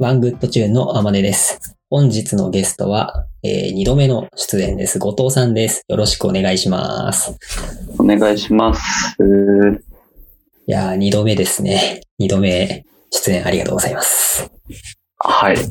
[0.00, 1.76] ワングッドチューンのあまねです。
[1.90, 5.00] 本日のゲストは、えー、2度目の出演です。
[5.00, 5.82] 後藤さんです。
[5.88, 7.36] よろしくお願いします。
[7.98, 9.16] お願いします。
[10.68, 12.02] いやー、2度目ですね。
[12.20, 14.48] 2度目出演ありがとうございます。
[15.18, 15.56] はい。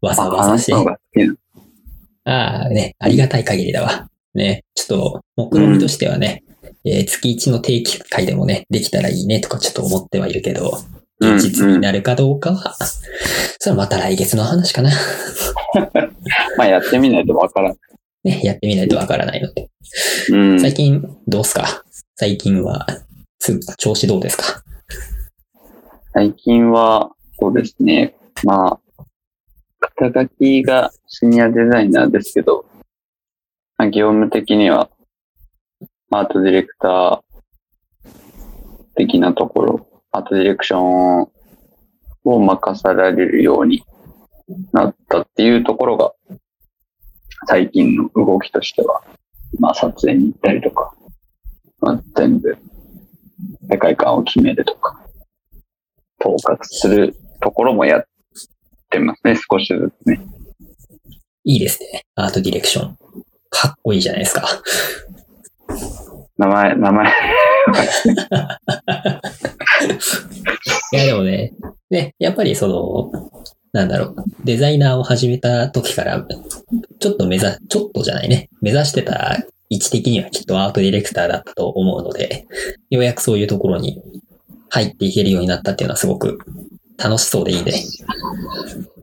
[0.00, 0.72] わざあわざし。
[0.72, 0.86] あ
[2.24, 4.08] あ、ね、ありがたい限りだわ。
[4.34, 6.44] ね、ちょっと、目論見としてはね、
[6.86, 10.78] えー月1の定期会でもね、できたらいいねとかちょっと思ってはいるけど、
[11.22, 12.74] 現実になるかどうかは、
[13.58, 14.90] それはまた来月の話かな。
[16.56, 17.76] まあやってみないとわからん。
[18.24, 19.70] ね、やってみないとわからないので。
[20.30, 20.60] うん。
[20.60, 21.84] 最近、どうすか？
[22.16, 22.86] 最近は、
[23.40, 24.62] す調子どうですか？
[26.12, 27.10] 最近は、
[27.40, 28.14] そうですね。
[28.44, 29.04] まあ、
[29.80, 32.64] 肩書きがシニアデザイナーですけど、
[33.76, 34.88] まあ、業務的には、
[36.10, 37.20] アートディレクター
[38.94, 41.28] 的なところ、アートディレクション
[42.24, 43.82] を任されるように
[44.72, 46.12] なったっていうところが、
[47.48, 49.02] 最近の動きとしては、
[49.58, 50.94] まあ撮影に行ったりとか、
[51.80, 52.56] まあ、全部
[53.70, 55.00] 世界観を決めるとか、
[56.20, 58.04] 統括するところもやっ
[58.90, 60.20] てますね、少しずつね。
[61.44, 62.04] いいですね。
[62.14, 62.96] アートディレクション。
[63.50, 64.46] かっこいいじゃないですか。
[66.38, 67.12] 名前、名前。
[70.92, 71.52] いや、でもね、
[71.90, 73.32] ね、やっぱりその、
[73.72, 76.26] なんだろう、デザイナーを始めた時から、
[76.98, 79.38] ちょっと目指、ちょっとじゃないね、目指してた
[79.68, 82.46] 位置的にはきっとアートディレクターだったと思うので、
[82.90, 84.02] ようやくそういうところに
[84.68, 86.38] 入っていけるようになったっていうのはすごく
[86.98, 87.72] 楽しそうでいいね。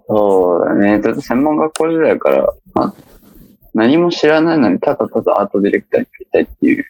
[0.08, 1.02] そうだね。
[1.02, 2.94] ちょっと専門学校時代から、ま、
[3.74, 6.86] 何も知らないのにただただアートディレクターになりたいっていう。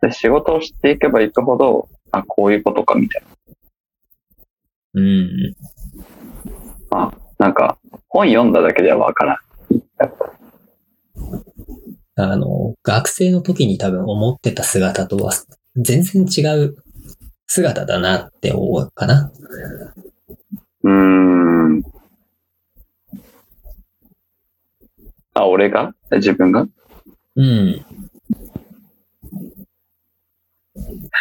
[0.00, 3.28] で仕事をしていけばいくほど、あ、こういうことかみたいな。
[4.94, 5.54] うん。
[6.90, 9.38] まあ、なんか、本読んだだけではわからん。
[12.20, 15.32] あの、学生の時に多分思ってた姿とは
[15.76, 16.76] 全然違う
[17.46, 19.30] 姿だなって思うかな。
[20.82, 21.84] うーん。
[25.34, 25.94] あ、俺が？
[26.10, 26.66] 自分が？
[27.36, 27.86] うん。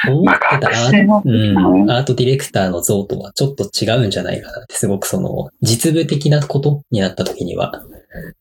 [0.08, 1.94] 思まうん、ね。
[1.94, 7.84] アートディレクターの像とはちょっと違うんじゃないかなって、すごくその、実務的なことになった時には、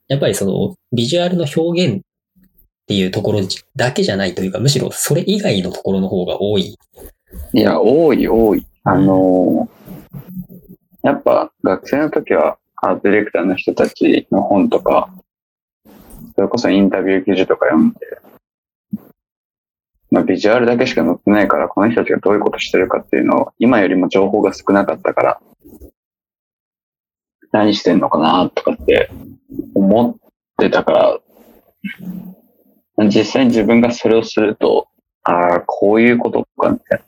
[0.09, 2.00] やっぱりその、ビジュアルの表現っ
[2.87, 3.41] ていうところ
[3.75, 6.76] だけじゃないというか、むしろそれ以外のところの方が多い。
[7.53, 8.66] いや、多い多い。
[8.84, 9.76] あのー
[11.06, 15.08] やっぱ学生の時はアートディレクターの人たちの本とか、
[16.34, 17.98] それこそインタビュー記事とか読んで、
[20.11, 25.41] まあ、ビジュアルだけしか載ってないから、この人たちがどういうことしてるかっていうのを、今よりも情報が少なかったから、
[27.53, 29.11] 何してんのかなとかって
[29.75, 30.17] 思っ
[30.59, 31.19] てたから、
[33.09, 34.89] 実際に自分がそれをすると、
[35.22, 37.06] ああ、こういうことか、みたいな。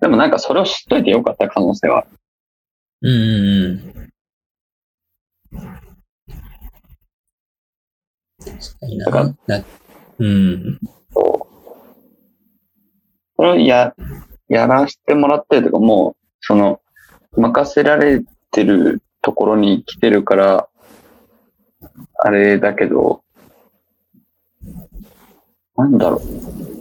[0.00, 2.06] でもなんかそれを知っといてよかった可能性は。
[3.02, 3.18] うんうん
[3.64, 4.10] うん。
[8.38, 9.36] 確かにだからな。
[9.46, 9.64] な
[10.18, 10.80] うん。
[11.12, 11.54] そう。
[13.36, 13.94] それをや、
[14.48, 16.80] やらせてもらってるとか、もう、その、
[17.36, 20.68] 任せられてるところに来てるから、
[22.18, 23.22] あれだけど、
[25.76, 26.20] なんだろう。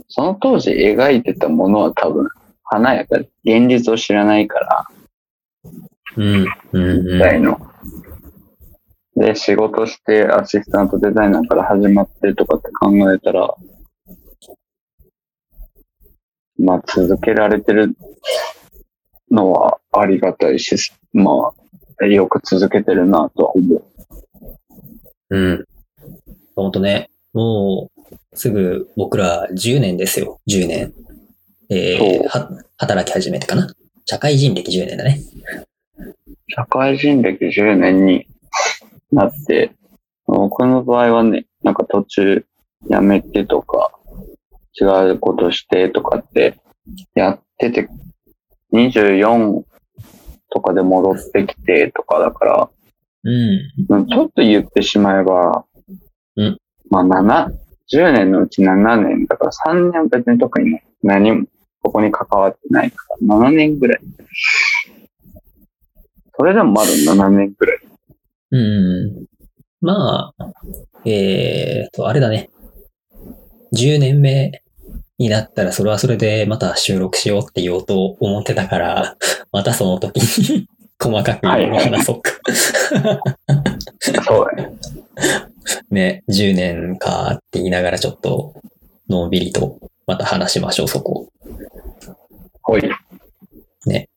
[0.07, 2.29] その当時描いてたものは多分、
[2.63, 4.87] 華やかで、現実を知らないから、
[6.17, 6.45] うん。
[6.73, 7.72] うんみたいの。
[9.23, 13.53] で、仕事してアシスタントデザイナーから始まってとかって考えたら、
[16.59, 17.95] まあ続けられてる
[19.31, 20.75] のはありがたいし、
[21.13, 21.53] ま
[22.01, 23.85] あ、よく続けてるなとは思う。
[25.29, 25.65] うん。
[26.57, 30.41] ほんとね、もう、すぐ僕ら10年ですよ。
[30.49, 30.93] 10年。
[31.69, 33.73] えー、そは、働き始めてかな。
[34.03, 35.21] 社会人歴10年だね。
[36.49, 38.27] 社会人歴10年に
[39.13, 39.71] なって、
[40.25, 42.45] 僕の場合はね、なんか途中
[42.89, 43.91] 辞めてとか、
[44.79, 46.59] 違うことしてとかって
[47.15, 47.89] やってて、
[48.73, 49.63] 24
[50.49, 52.69] とかで戻ってきてとかだから、
[53.23, 53.61] うん。
[53.89, 55.65] うんちょっと言ってしまえば、
[56.35, 56.57] うん
[56.89, 57.51] まあ7、
[57.91, 61.47] 10年のうち7年だから3年は別に特に何も
[61.81, 63.99] ここに関わってないから、7年ぐらい。
[66.35, 67.79] それでもまだ7年ぐらい。
[68.53, 69.25] うん。
[69.81, 70.51] まあ、
[71.05, 72.51] えーと、あれだね。
[73.75, 74.61] 10年目
[75.17, 79.17] になったらそれはそれでまた収録しようって言おうと思ってたから、
[79.51, 80.67] またその時に
[81.01, 82.31] 細かくいろいろ話そうか。
[84.23, 84.69] そうだね。
[85.89, 88.53] ね、10年かって言いながらちょっと、
[89.09, 91.27] のんびりとまた話しましょう、そこ。
[92.61, 92.83] ほい。
[93.87, 94.09] ね。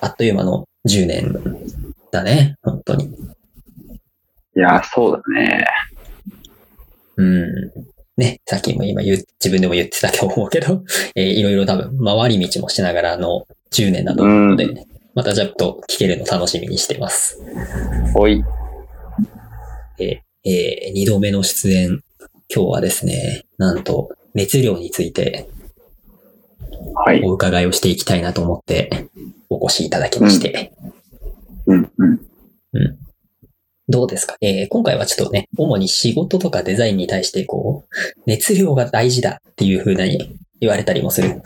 [0.00, 1.64] あっという間の10年
[2.10, 3.33] だね、本当に。
[4.56, 5.66] いや、そうだね。
[7.16, 7.48] うん。
[8.16, 10.84] ね、さっきも今言う、自分でも言ってたと思うけど、
[11.16, 14.68] えーいろいろ多分回り道もしながらの10年だと思うので、
[15.14, 17.40] またちょっと聞けるの楽しみにしてます。
[18.14, 18.44] ほい。
[19.98, 22.02] えーえ2度目の出演、
[22.54, 25.48] 今日はですね、なんと熱量について
[26.94, 27.22] はい。
[27.24, 29.08] お伺いをしていきたいなと思って
[29.48, 30.72] お越しいただきまして、
[31.66, 32.20] うん、うん。
[33.88, 37.94] どうですか、えー今回はちょっとね、主に仕事とかデザインに対してこう、
[38.26, 41.42] 熱量が大事だっていう風に言われたりもする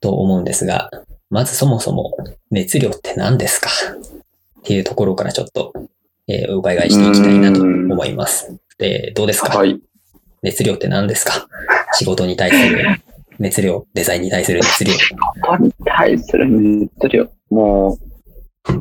[0.00, 0.90] と思うんですが、
[1.30, 2.16] まずそもそも
[2.50, 3.68] 熱量って何ですか？
[4.60, 5.72] っていうところからちょっと、
[6.28, 8.54] えーお伺いしていきたいなと思います。
[8.78, 9.56] で、どうですか？
[9.58, 9.80] はい。
[10.42, 11.48] 熱量って何ですか？
[11.94, 12.84] 仕事に対する
[13.40, 14.92] 熱量、デザインに対する熱量。
[14.92, 17.28] ここに対する熱量。
[17.50, 17.98] も
[18.68, 18.72] う、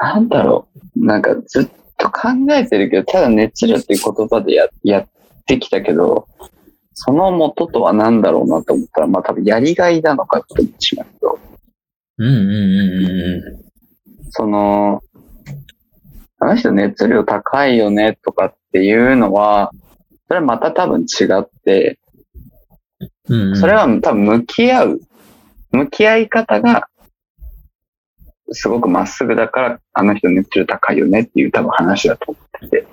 [0.00, 1.04] なんだろう。
[1.04, 1.68] なんかずっ
[1.98, 5.08] と考えてるけど、ただ熱量っていう言葉でややっ
[5.46, 6.28] てきたけど、
[6.94, 11.38] その元とは何だろうなと思ったら、まあ多分やりがいなのかって思ってしまうけど、
[12.18, 13.64] うんうんうんうんう
[14.30, 15.02] その、
[16.40, 19.72] あの人熱量高いよねとかっていうのは、
[20.28, 21.98] それはまた多分違って、
[23.28, 23.34] ん。
[23.34, 25.00] うんうんそれは多分向き合う。
[25.70, 26.88] 向き合い方が、
[28.52, 32.86] すごくまっすぐだから、あの人熱量高いよねっていう多分話だと思ってて。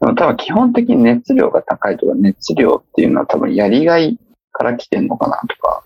[0.00, 4.18] でも多分基本的に熱量が高いとか、熱量っていうのは多分やりがい
[4.50, 5.84] から来てんのかなとか。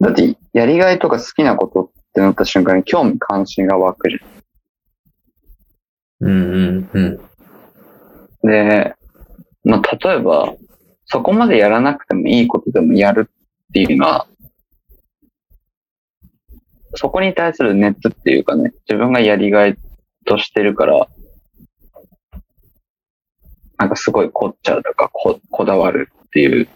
[0.00, 4.18] だって、やりがいとか好きなことってなった瞬間に興味関心が湧くじ
[6.20, 7.20] うんうんうん。
[8.44, 8.50] ゃん。
[8.50, 8.94] で、
[9.64, 10.54] まあ、例えば、
[11.06, 14.26] そこまでやらなくてもいいことでもやるっていうのは、
[16.94, 19.76] そこに対する熱っていうかね、自分がやりがい
[20.26, 21.06] としてるから、
[23.78, 26.68] なんかすごい凝っちゃうとか、ここだわるっていう。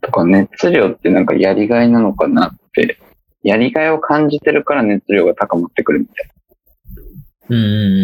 [0.00, 2.98] とか、熱量ってなんかやりがいなのかなって、
[3.42, 6.30] やりがいを感じてるから熱量が高まってくるみたい
[7.50, 7.62] うんうん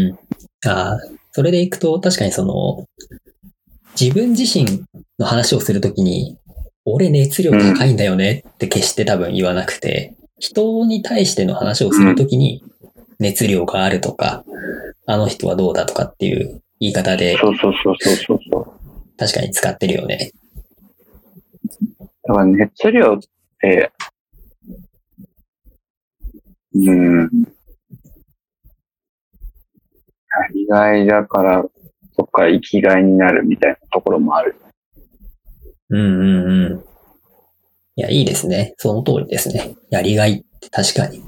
[0.09, 0.19] う
[0.67, 0.69] ん。
[0.69, 0.99] ああ、
[1.33, 2.87] それでいくと、確かにその、
[3.99, 4.85] 自分自身
[5.19, 6.39] の話をするときに、
[6.93, 12.63] 俺熱量高いんだよねって決して多分言わなくて、人に対しての話をするときに、
[13.19, 14.45] 熱量があるとか、
[15.07, 17.41] あの人はどうだとかっていう言い方でな。
[17.41, 18.73] そうそうそうそうそう。
[19.19, 20.33] 確かに使ってるよね。
[22.25, 23.19] だから熱量っ
[23.61, 23.93] て、
[26.75, 27.23] うん。
[27.23, 27.29] や
[30.55, 31.65] りがいだから、
[32.17, 34.55] そっから生きがいになるみたいなところもある。
[35.91, 36.85] うんうんうん。
[37.97, 38.75] いや、いいですね。
[38.79, 39.77] その通りですね。
[39.91, 41.23] やりがいって確かに。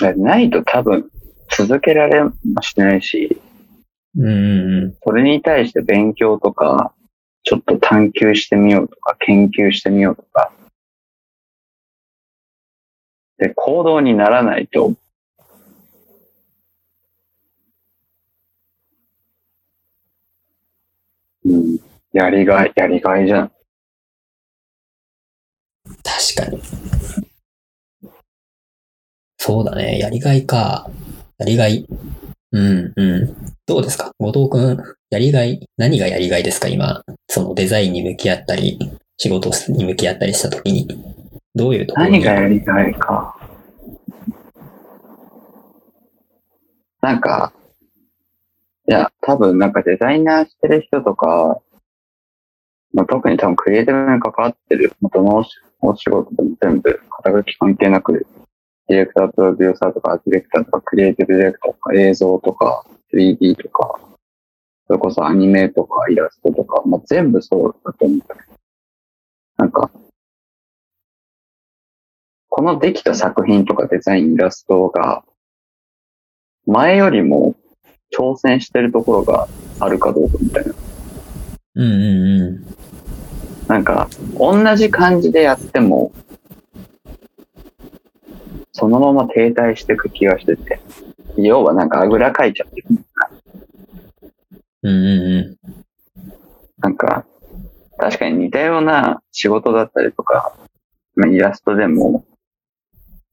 [0.00, 1.10] だないと多分
[1.50, 2.32] 続けられも
[2.62, 3.40] しないし、
[4.16, 4.94] うんうんうん。
[5.02, 6.92] それに対して勉強とか、
[7.44, 10.50] ちょっと探求してみようとか、研究してみようとか。
[13.38, 14.92] で、行動にならないと、
[22.12, 23.52] やりがい、やりがいじゃん。
[26.02, 26.62] 確かに。
[29.38, 29.98] そうだね。
[29.98, 30.90] やりがいか。
[31.38, 31.86] やりがい。
[32.52, 33.36] うん、うん。
[33.66, 34.10] どうですか？
[34.18, 34.78] 後藤くん、
[35.10, 36.68] やりがい、何がやりがいですか？
[36.68, 38.78] 今、そのデザインに向き合ったり、
[39.18, 40.88] 仕事に向き合ったりしたときに、
[41.54, 42.12] どういうところに？
[42.12, 43.38] 何がやりがいか。
[47.02, 47.52] なんか、
[48.88, 51.60] いや、多分なんかデザイナーしてる人とか、
[52.94, 55.44] まあ、特に多分クリエイティブに関わってる、元の
[55.80, 58.26] お仕事でも全部肩書き関係なく、
[58.88, 64.00] ディレクター、プロデューサーとか、アーティレクターとか、クリエイティブディレクターとか、映像とか、3D とか、
[64.86, 68.58] それこそアニメとか、イラストとか、まあ、全部そうだと思うんだけど、
[69.58, 69.90] なんか、
[72.48, 75.22] このできた作品とかデザイン、イラストが、
[76.66, 77.54] 前よりも
[78.16, 79.48] 挑戦してるところが
[79.80, 80.97] あるかどうかみたいな。
[81.78, 82.66] うんうんうん。
[83.68, 86.12] なんか、同じ感じでやっても、
[88.72, 90.80] そのまま停滞していく気がしてて。
[91.36, 92.86] 要はなんかあぐらかいちゃってる。
[94.82, 95.74] うんうんうん。
[96.78, 97.24] なんか、
[97.96, 100.52] 確かに似たような仕事だったりとか、
[101.14, 102.24] まあイラストでも、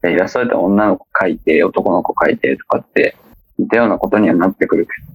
[0.04, 3.16] イラストだったら女の子描いて、男の子描いてとかって、
[3.58, 4.92] 似たようなことにはなってくるけ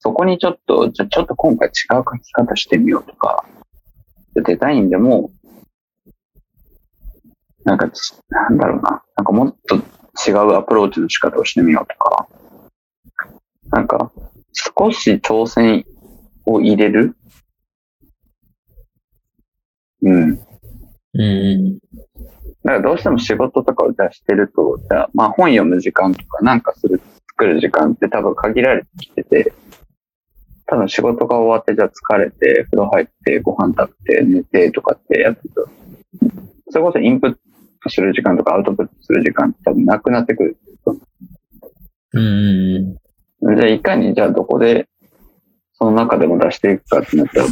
[0.00, 3.44] そこにちょっと、じゃあちょっと今回違う描き方してみようとか、
[4.34, 5.30] デザインでも、
[7.64, 12.26] なんかち、なんだろうな、なんかもっと違うアプローチの仕方をしてみようとか、
[13.70, 14.10] なんか、
[14.52, 15.84] 少し挑戦
[16.46, 17.14] を入れる？
[20.02, 20.30] うん。
[20.32, 21.78] うんうん。
[21.78, 21.80] だ
[22.64, 29.52] からどうしても仕事とかをじゃあしてると、じゃあまあ本読む時間とかなんかする、作る時間って多分限られてきてて、
[30.70, 35.68] 多分仕事が終わってじゃあ疲れて、風呂入ってご飯食べて寝てとかってやってると、
[36.70, 37.36] それこそインプッ
[37.82, 40.56] トする時間とかアウトプットする時間って多分なくなってくる。
[42.12, 42.96] うん
[43.42, 44.86] うんじゃあいかにじゃあどこで
[45.72, 47.46] その中でも出していくかってなったら、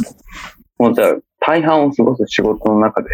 [0.77, 3.09] もうじゃあ大半を過ごす仕事の中で、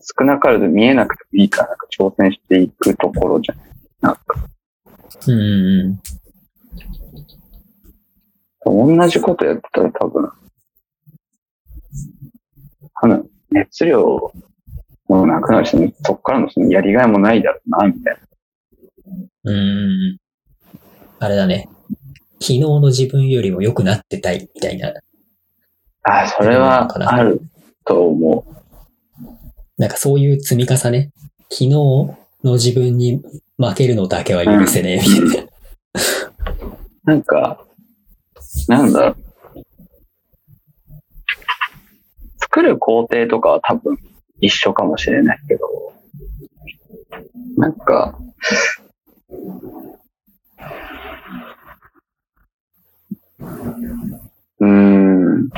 [0.00, 3.58] 少なからず見えなくてもいいからなんか挑戦していくところじゃん。
[4.00, 4.20] なんか、
[5.28, 6.00] うん。
[8.66, 10.30] うん同じことやってたら多分、
[12.94, 14.32] あの、熱量
[15.08, 18.18] もなくなるし、そっからのそのやりがいもないだろうな、みたい
[19.44, 19.52] な。
[19.52, 19.56] うん。
[19.56, 20.18] うん。
[21.18, 21.68] あれだね。
[22.40, 24.92] 昨日の自分よりも良くなってたいみたいな。
[26.02, 27.40] ああ、それはある
[27.84, 28.54] と思う。
[29.78, 31.10] なんかそういう積み重ね。
[31.50, 33.22] 昨日の自分に
[33.58, 35.50] 負けるのだけは許せねえみたいな。
[37.04, 37.64] なんか、
[38.68, 39.08] なんだ？
[39.08, 39.16] ろう。
[42.38, 43.98] 作る工程とかは多分
[44.40, 45.92] 一緒かもしれないけど、
[47.56, 48.18] なんか、
[54.60, 55.50] うーん。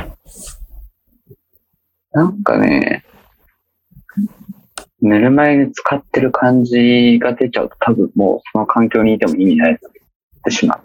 [2.13, 3.05] なんかね、
[5.03, 9.77] 寝る前に使ってる感じが出ちゃうと多分もうその環境にいても意味ないっ
[10.43, 10.81] てしまう。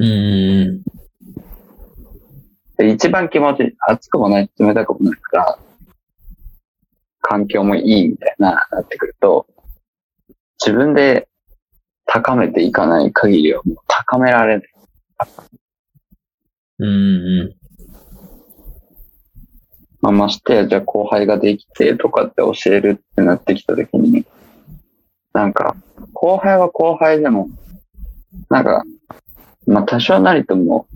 [0.00, 0.82] うん
[2.78, 5.58] で一番気持ちいい、熱くもない、冷たくもないから、
[7.20, 9.46] 環境もいいみたいな、なってくると、
[10.58, 11.28] 自分で
[12.06, 14.68] 高めていかない限りはもう高められない。
[16.78, 16.88] うん。
[16.88, 17.60] うん
[20.00, 24.24] まあ、ましてや、じゃあ後輩ができてとかって教えるってなってきたときに、
[25.34, 25.76] なんか、
[26.14, 27.48] 後輩は後輩でも、
[28.48, 28.82] なんか、
[29.66, 30.86] まあ多少なりとも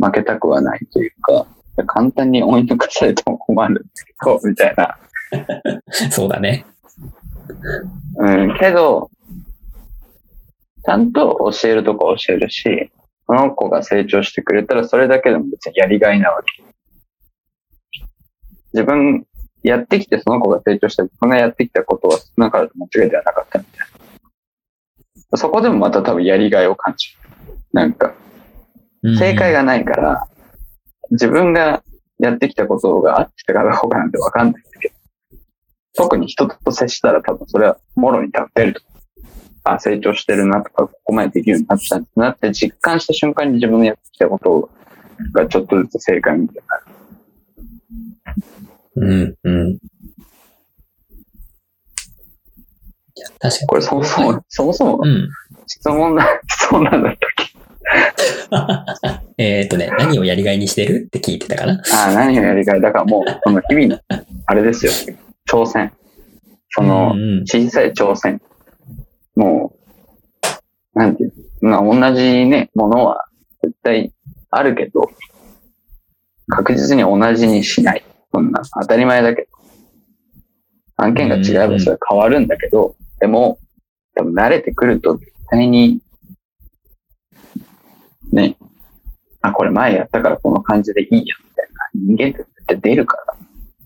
[0.00, 1.46] 負けたくはないというか、
[1.86, 4.98] 簡単に追い抜かされても困るんですけど、 みたいな。
[6.04, 6.10] うん。
[6.10, 6.64] そうだね。
[8.18, 9.10] うん、けど、
[10.84, 12.90] ちゃんと教えるとこ教えるし、
[13.26, 16.62] その子が成長してくれたらそれだけでも別にやりがいなわけ。
[18.72, 19.26] 自分
[19.62, 23.88] やってきてその子が成長して、自分がやってきたことは少なからず間違いではなかったみたい
[25.32, 25.38] な。
[25.38, 27.35] そこでもまた多分やりがいを感じる。
[27.72, 28.14] なんか、
[29.02, 30.26] うん正解がないから、
[31.10, 31.84] 自分が
[32.18, 34.94] やってきたことが合ってたかどうかなんてわかんないんだけど、
[35.94, 38.80] 特に人と接したら多分それはもろに多分出ると。
[39.62, 44.70] あ、成長してるなとか、ここまでできるようになったんだなって実感した瞬間に自分のやってきたこと
[45.32, 46.76] がちょっとずつ正解みたいにな
[49.06, 49.36] る。
[49.44, 49.78] うん、うん。
[53.38, 53.66] 確かに。
[53.68, 55.28] これそもそも、そもそもうん。
[55.66, 57.35] 質問な、 質問なんだったっけ？
[59.38, 61.82] えっとね、何をやりがいにしてるって聞いてたかな？
[61.94, 62.80] ああ、何をやりがい？
[62.80, 64.00] だからもう、その日々の、
[64.46, 64.92] あれですよ。
[65.50, 65.92] 挑戦。
[66.70, 67.14] その、
[67.46, 68.40] 小さい挑戦。
[69.34, 69.72] も
[70.94, 73.26] う、なんていうの、まあ、同じね、ものは
[73.62, 74.12] 絶対
[74.50, 75.10] あるけど、
[76.48, 78.04] 確実に同じにしない。
[78.32, 79.48] そんな、当たり前だけど。
[80.98, 83.58] 案件が違えばそれは変わるんだけど、でも、
[84.14, 86.00] 多分慣れてくると絶対に、
[88.32, 88.56] ね、
[89.42, 93.36] あ、これ前やったからこの感じでいいや、みたいな人間って絶対出るから。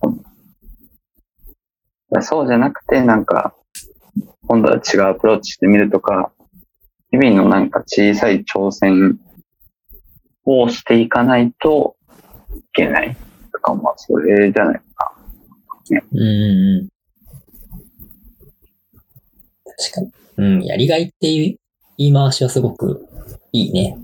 [0.03, 0.25] そんか
[2.11, 3.55] らそうじゃなくて、なんか、
[4.47, 6.33] 今度は違うアプローチしてみるとか、
[7.11, 9.19] 日々のなんか小さい挑戦
[10.45, 11.97] をしていかないと
[12.57, 13.17] いけない
[13.53, 15.15] とか、まあ、それじゃないか
[15.91, 16.89] うんうんうん。
[19.65, 20.13] 確かに。
[20.37, 21.57] うん、やりがいっていう
[21.99, 23.07] 言い回しはすごく
[23.53, 23.99] いいね。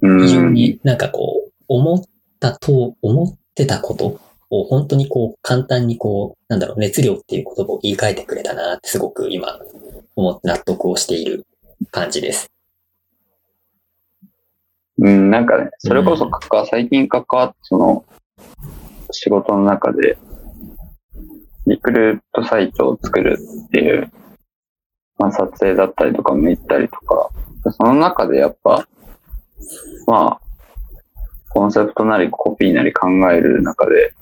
[0.00, 2.02] 非常になんかこう、思っ
[2.38, 9.58] たと、思ってたことを本当にこう、簡単にこう、なんだろう、熱量っていう言葉を言い換えてくれたなってすごく今、
[10.16, 11.46] 思って納得をしている
[11.90, 12.50] 感じです。
[14.98, 18.04] うん、なんかね、それこそ関わ、最近関わって、その、
[19.12, 20.18] 仕事の中で、
[21.66, 24.10] リクルートサイトを作るっていう、
[25.18, 27.30] まあ撮影だったりとかも行ったりとか、
[27.70, 28.86] その中でやっぱ、
[30.06, 30.40] まあ、
[31.50, 34.14] コンセプトなりコピーなり考える中で、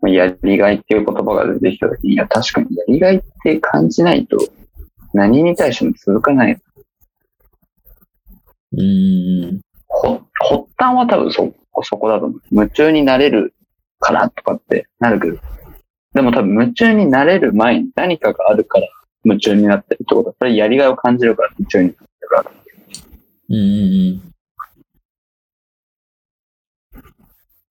[0.00, 4.38] まあやりがいっていう言葉が出てきたときに、いや確かにやりがいって感じないと
[5.14, 6.60] 何に対しても続かない。
[8.72, 9.60] うーん。
[9.88, 12.40] ほ発端は多分そ、そこだと思う。
[12.50, 13.54] 夢中になれる
[13.98, 15.38] からとかってなるけど、
[16.12, 18.86] でも多分夢中になれる前に何かがあるから
[19.24, 22.50] 夢中になってるってことは、それやりがいを感じるから夢中になってるから。
[23.48, 24.35] うん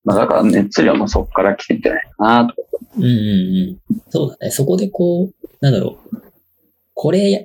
[0.05, 2.61] まあだから熱量もそこから来てんじゃないかなとか。
[2.97, 3.03] うん。
[3.03, 3.17] うんうん
[3.89, 4.01] うん。
[4.09, 4.51] そうだね。
[4.51, 6.21] そこでこう、なんだろう。
[6.93, 7.41] これや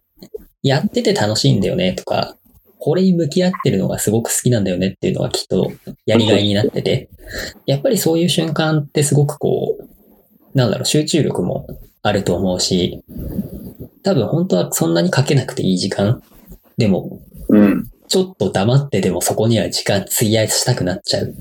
[0.62, 2.36] やってて楽しいんだよねとか、
[2.78, 5.72] これに向き合ってるのがすごく好きなんだよねっていうのがきっと
[6.06, 7.08] やりがいになってて、
[7.66, 11.66] やっぱりそういう瞬間ってすごくこう、なんだろう、集中力も
[12.02, 13.02] あると思うし、
[14.02, 16.22] 多分本当はそんなにかけなくていい時間
[16.78, 17.90] でも、うん。
[18.08, 21.34] ちょっと黙ってでもそこには時間費やしたくなっちゃう。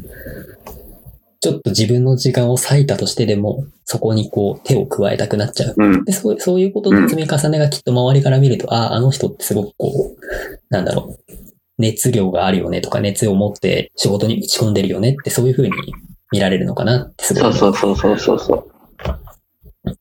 [1.41, 5.75] ちょっと自分の時間を割いたとしてでも、そこにこう手を加えたくなっちゃう。
[5.77, 6.03] うん。
[6.03, 10.17] で、そうそういうことの積み重ねがきっと周りから見ると、ああ、あの人ってすごくこう、
[10.69, 11.33] なんだろう、
[11.77, 15.75] 熱量があるよねとか、熱を持って仕事に打ち込んでるよねって、そういう風に
[16.31, 18.71] 見られるのかなってすごそういそうそうそうそうそう。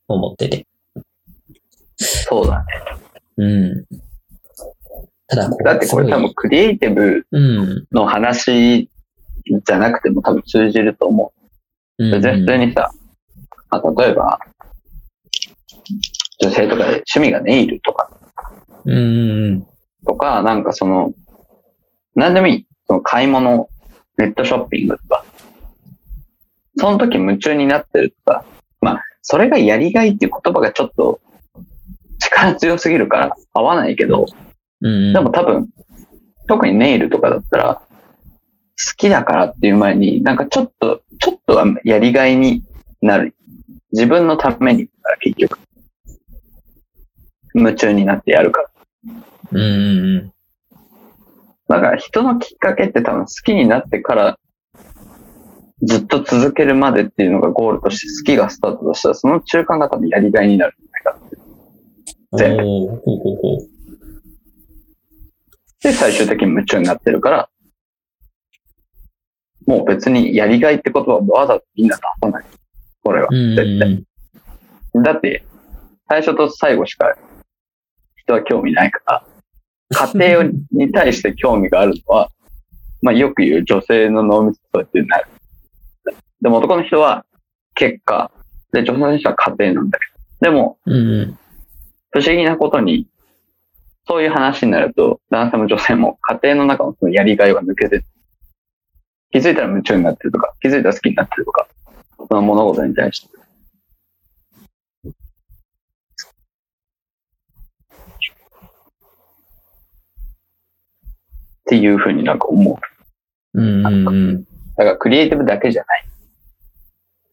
[0.08, 0.66] 思ってて。
[1.96, 2.64] そうだね。
[3.36, 3.84] うん。
[5.28, 7.86] ただこう、だってこれ多分クリエイティブうん。
[7.92, 8.90] の話
[9.64, 11.32] じゃなくても多分通じると思
[11.98, 12.20] うんう。
[12.20, 12.90] で普通にさ、
[13.70, 14.38] まあ、例えば、
[16.40, 18.10] 女性とかで趣味がネイルとか、
[18.84, 19.66] うんうん
[20.06, 21.12] とか、なんかその、
[22.14, 22.66] 何でもいい。
[22.86, 23.68] その買い物、
[24.16, 25.24] ネットショッピングとか、
[26.76, 28.44] その時夢中になってるとか、
[28.80, 31.20] まあ、それがやりがいっていう言葉がちょっと
[32.18, 34.26] 力強すぎるから合わないけど、
[34.80, 35.08] うん。
[35.08, 35.12] うん。
[35.12, 35.68] でも多分、
[36.46, 37.87] 特にネイルとかだったら、好
[38.96, 42.62] きだからっていう前に、なんかちょっと、ちょっとはやりがいに
[43.02, 43.34] なる。
[43.92, 44.88] 自分のために、
[45.20, 45.58] 結局。
[47.54, 48.70] 夢中になってやるから。
[49.52, 50.32] うんうんうん。
[51.68, 54.38] だから人のきっかけって多分好きになってから、
[55.82, 61.20] ずっと続けるまでっていうのがゴールとして好きがスタートとしたら、その中間が多分やりがいになるんじゃないか
[62.32, 62.38] な。
[62.38, 63.02] 全部。
[65.82, 67.48] で、最終的に夢中になってるから、
[69.68, 72.44] もう別にやりがいって言葉をわざとみんな出さない。
[73.02, 73.28] これは。
[73.28, 74.02] 絶対。
[75.02, 75.44] だって、
[76.08, 77.14] 最初と最後しか
[78.16, 79.24] 人は興味ないから、
[79.90, 82.30] 家庭に対して興味があるのは、
[83.02, 85.26] まあよく言う女性の脳みそそうやってなる。
[86.40, 87.26] でも男の人は
[87.74, 88.30] 結果、
[88.72, 90.06] で女性の人は家庭なんだけ
[90.46, 90.50] ど。
[90.50, 90.78] でも。
[92.10, 93.06] 不思議なことに、
[94.06, 98.02] そういう話になると、男性も女性も家庭の中のそのやりがいは抜けて、
[99.30, 101.68] 気づいたら夢中になってるとか、気づいたら好きになってるとか、
[102.28, 103.38] その物事に対して。
[111.68, 112.80] っていうふうになんか思
[113.54, 113.60] う。
[113.60, 114.44] うんうんうん。
[114.44, 116.04] だからクリエイティブだけじゃない。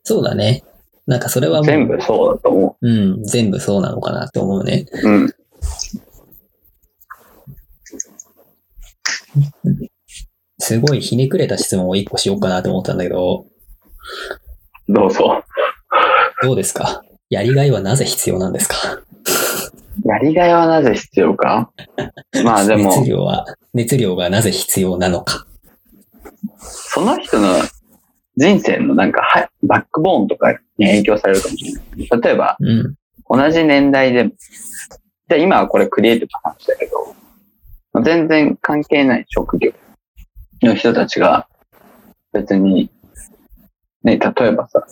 [0.04, 0.64] そうだね。
[1.08, 4.86] なんかそれは全部そうだと思うん、全部そうなのかなって思うね。
[4.92, 5.10] う。
[5.10, 5.30] うん。
[10.66, 13.46] すごいひねくれた質問を一個しようかなと思ったんだけど、
[14.90, 15.44] どうぞ。
[16.42, 17.04] どうですか？
[17.30, 18.76] やりがいはなぜ必要なんですか？
[20.04, 21.70] やりがいはなぜ必要か？
[22.44, 25.46] まあでも、熱量は、熱量がなぜ必要なのか。
[26.60, 27.54] その人の
[28.38, 31.80] 人生のなんか、はバックボーンとかに影響されるかもしれな
[32.18, 32.22] い。
[32.22, 32.96] 例えば、うん。
[33.30, 39.72] 同じ年代でも、じゃあ今はこれクリエイティブな話だけど、全然関係ない職業
[40.62, 41.48] の人たちが、
[42.34, 42.90] 別に、
[44.04, 44.86] ね、例えばさ、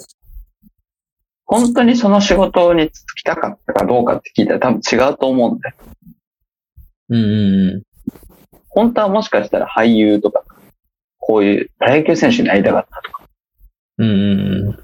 [1.45, 5.75] 本当にその仕事に就きたかったかどうかって聞いたら多分違うと思うんだよ。
[7.09, 7.83] うんうん
[8.69, 10.43] 本当はもしかしたら俳優とか、
[11.19, 13.23] こういうプロ野球選手になりたかったとか。
[13.99, 14.09] うん。
[14.09, 14.77] うんうん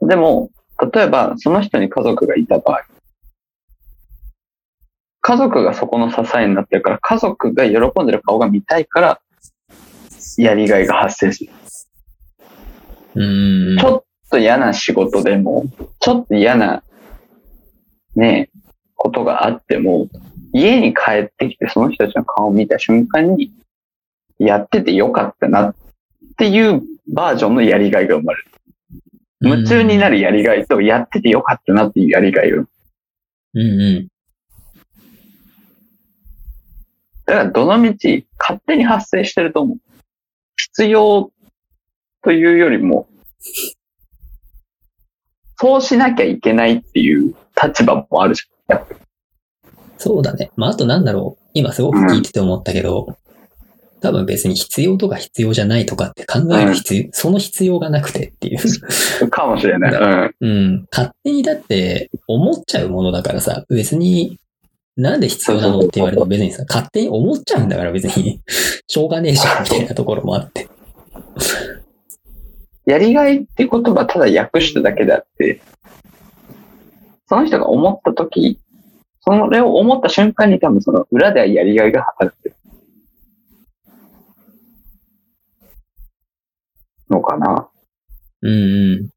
[0.00, 0.08] うん。
[0.08, 0.50] でも、
[0.92, 2.84] 例えばその人に家族がいた場合、
[5.20, 9.20] 家族がそこの支えになってるから、家族が喜んでる顔が見たいから、
[10.38, 11.50] やりがいが発生する。
[13.78, 15.64] ちょっと嫌な仕事でも、
[16.00, 16.82] ちょっと嫌な、
[18.16, 18.58] ねえ、
[18.94, 20.08] ことがあっても、
[20.52, 23.52] 家に帰ってきてその人たちの顔を見た瞬間に、
[24.38, 25.74] やっててよかったなっ
[26.36, 26.82] ていう
[27.12, 28.50] バージョンのやりがいが生まれる。
[29.40, 32.64] 夢中になるやりがいと、やっててよかったなっていうやりがいを。
[33.54, 33.62] うんう
[34.00, 34.08] ん。
[37.26, 39.78] だから、どの道、勝手に発生してると思う。
[40.76, 41.30] 必要
[42.22, 43.06] というよりも、
[45.56, 48.84] そうしなきゃいけないっていう立場もあるじゃん。
[49.98, 50.50] そうだね。
[50.56, 51.42] まあ、あとなんだろう。
[51.54, 53.16] 今すごく聞いてて思ったけど、
[54.00, 59.30] 多分別に必要とか必要じゃないとかって考える必要、その必要がなくてっていう。
[59.30, 59.94] かもしれない。
[60.40, 60.48] うん。
[60.48, 60.86] うん。
[60.90, 64.40] 勝手にだって思っちゃうものだからさ、別に
[64.96, 68.40] なんで必要なのって言われると別にさ、勝手に思っちゃうんだから別に
[68.86, 70.68] しょうがねえじゃんみたいなところもあって。
[72.86, 75.60] やりがいって言葉ただ訳しただけであって、
[77.26, 78.60] その人が思った時、
[79.20, 82.54] それを思った瞬間に多分その裏ではやりがいが働く
[87.10, 87.68] のかな。
[88.42, 89.10] うんうん。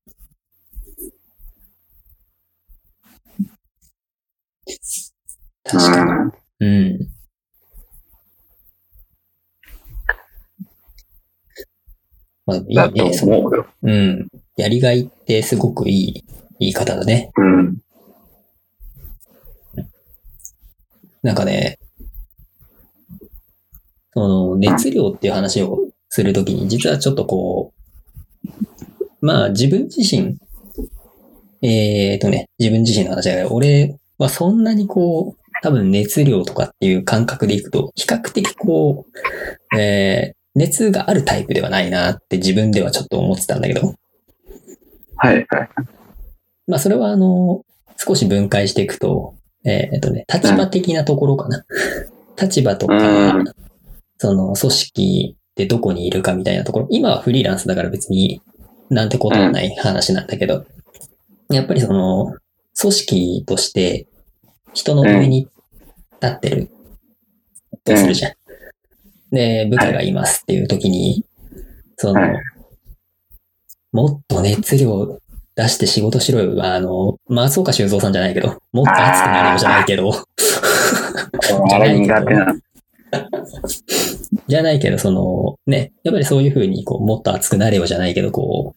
[5.67, 6.67] 確かに。
[6.67, 7.17] うん。
[12.45, 13.13] まあ、いいね。
[13.13, 13.51] そ思
[13.83, 14.27] うん。
[14.55, 16.23] やりがいってすごくいい
[16.59, 17.31] 言い方だね。
[17.35, 17.77] うん。
[21.21, 21.77] なんかね、
[24.13, 27.73] その熱量っていう話をするときに、実はちょっとこ
[28.45, 30.37] う、まあ自分自身、
[31.61, 39.05] えーとね、自分自身の話だけど、俺はそんなにこう、多分熱量とかっていう感覚でいくと、比較的こ
[39.73, 43.93] う、えー、熱があるタイプではないなって自分ではちょっと思ってたんだけど、
[45.17, 45.69] はいはい。
[46.67, 47.63] まあそれはあの、
[47.97, 51.65] 少し分解していくと、えーっとね、立場的なところかな。
[52.39, 53.45] 立場とかうん、
[54.17, 56.87] その組織でどこにいるかみたいなところ。
[56.91, 58.41] 今はフリーランスだから別に
[58.89, 60.65] なんてことはない話なんだけど、
[61.49, 62.35] やっぱりその、
[62.79, 64.07] 組織として
[64.73, 65.47] 人の上に
[66.21, 66.69] 立ってる
[67.83, 68.33] とするじゃん。
[69.31, 71.25] で、部下がいますっていう時に、
[71.97, 72.35] そのはい、
[73.91, 75.19] もっと熱量
[75.55, 76.63] 出して仕事しろよ。
[76.63, 80.11] あの、松岡修造さんじゃないけど、もっと熱くなれよじゃないけど、
[81.73, 82.55] あれ苦手な。
[84.47, 88.75] じゃないけど、その、ね、やっぱりそういうふうに、こう、もっと熱くなれよじゃないけど、こ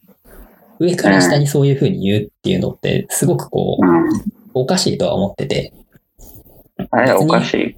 [0.78, 4.08] う、上から下にそういうふうに言うっていうのって、すごくこう、うん。
[4.54, 5.72] おかしいとは思ってて、
[6.90, 7.76] あれおかしい。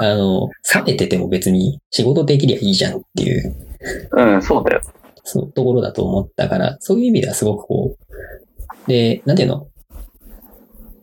[0.00, 3.56] あの、冷めてても別に仕事できりゃいいじゃんっていう、
[4.12, 4.80] うん、そうだよ。
[5.24, 9.66] そう、ところだと思ったから、そういう意味ではすごくこう、で、なんていうの？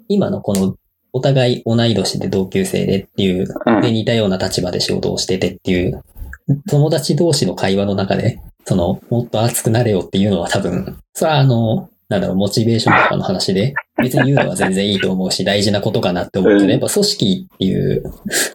[0.07, 0.75] 今のこの、
[1.13, 3.81] お互い同い年で同級生でっていう、うん。
[3.81, 6.01] で、似たような立場で仕事をしててっていう、
[6.69, 18.03] 友達同士の会話の中で、その、もっと熱くなれよっていうのは多分、それはあの、なんだろう、モチベーションとかの話で、別に言うのは全然いいと思うし、 大事なことかなって思うけど、うんやっぱ組織っていう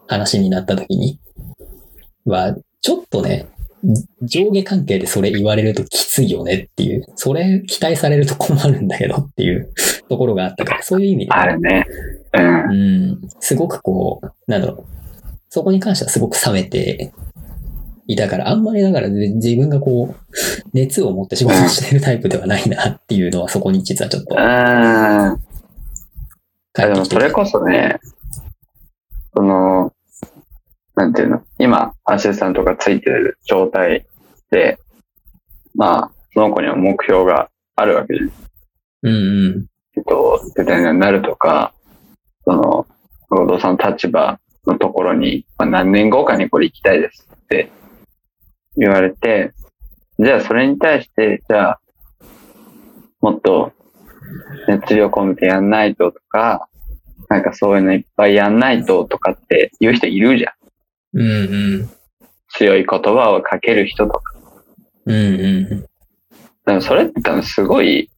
[0.06, 1.18] 話になった時に、
[2.24, 3.46] は、ちょっとね、
[4.22, 9.72] 上下関係でそれ言われるときついよねっていう、それ期待されると困るんだけどっていう
[10.08, 11.86] ところがあったから、そういう意味で、あれね。
[12.34, 12.44] うん。
[12.44, 12.74] う
[13.14, 14.84] ん、すごくこう、なんだろう、
[15.48, 17.12] そこに関してはすごく冷めて
[18.12, 20.14] いたから、あんまりだからね自分がこう、
[20.74, 25.38] 熱を持って仕事をしてるタイプではないなっていうのはそこに実はちょっとうん。
[26.72, 28.00] 帰ってきてでもそれこそね、
[29.34, 29.92] その、
[30.96, 34.06] なんていうの、今、アシスタントがついてる状態
[34.50, 34.78] で、
[35.74, 38.30] まあ、その子には目標があるわけじゃん。
[39.02, 39.66] うんうん。
[39.96, 41.72] えっと、デザイナーになるとか、
[42.44, 42.86] その、
[43.30, 47.70] 労働さんの立場のところに、まあ、何年後かにこれ行きたいですって
[48.76, 49.52] 言われて、
[50.18, 51.80] じゃあそれに対して、じゃあ、
[53.20, 53.72] もっと
[54.68, 56.68] 熱量込めてやんないととか、
[57.28, 61.18] なんかそういうのいっぱいやんないととかって言う人いるじゃん。
[61.18, 61.90] うんうん。
[62.48, 64.34] 強い言葉をかける人とか。
[65.06, 65.86] うんうん。
[66.66, 68.10] でもそれって多分すごい、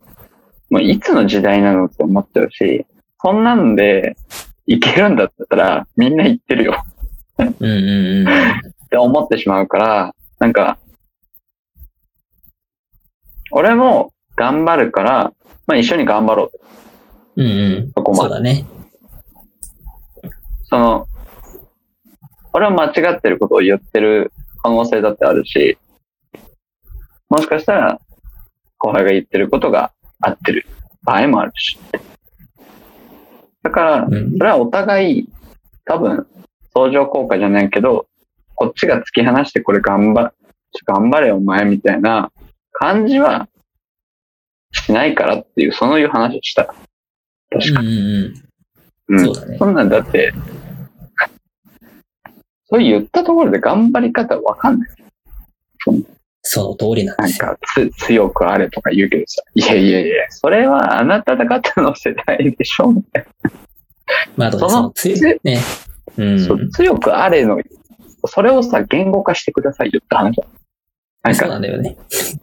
[0.71, 2.87] もういつの時代なのって思っちゃうし、
[3.21, 4.17] そんなんで
[4.67, 6.83] いけるんだったらみんな言ってるよ
[7.39, 8.29] うんうんうん。
[8.87, 10.77] って思ってしまうから、なんか、
[13.53, 15.33] 俺も頑張るから、
[15.69, 16.51] まあ一緒に頑張ろ
[17.37, 17.43] う。
[17.43, 17.93] うんうん。
[17.95, 18.67] そこまでそうだね。
[20.65, 21.07] その、
[22.55, 24.33] 俺は間違ってることを言ってる
[24.65, 25.79] 可能性だってあるし、
[27.29, 28.01] もしかしたら
[28.79, 30.67] 後輩が言ってることが合ってる
[31.05, 31.79] 場合もあるし。
[33.63, 35.29] だから、うんそれはお互い、
[35.85, 36.27] 多分、
[36.75, 38.09] 相乗効果じゃないけど、
[38.55, 40.33] こっちが突き放してこれ頑張、
[40.87, 42.31] 頑張れお前みたいな
[42.73, 43.49] 感じは
[44.73, 46.75] ししないからっていう、そういう話をした。
[47.51, 48.35] 確かうんうん
[49.09, 49.19] うん。
[49.19, 49.25] うん。
[49.25, 50.33] そうだねそんなんだって、
[52.67, 54.89] そう言ったところで頑張り方わかんない。
[56.43, 57.47] その通りなんですよ。
[57.47, 63.27] なんかつ強くあれとか言うけどさ、いやいやいや、それはあなた方の世代でしょみたい
[64.37, 65.61] まあ、そのその強い、ね。
[66.17, 66.71] う。
[66.71, 67.59] 強くあれの、
[68.27, 70.47] それをさ、言語化してくださいよって話だ。
[71.25, 71.97] なんそうなか、んだよね。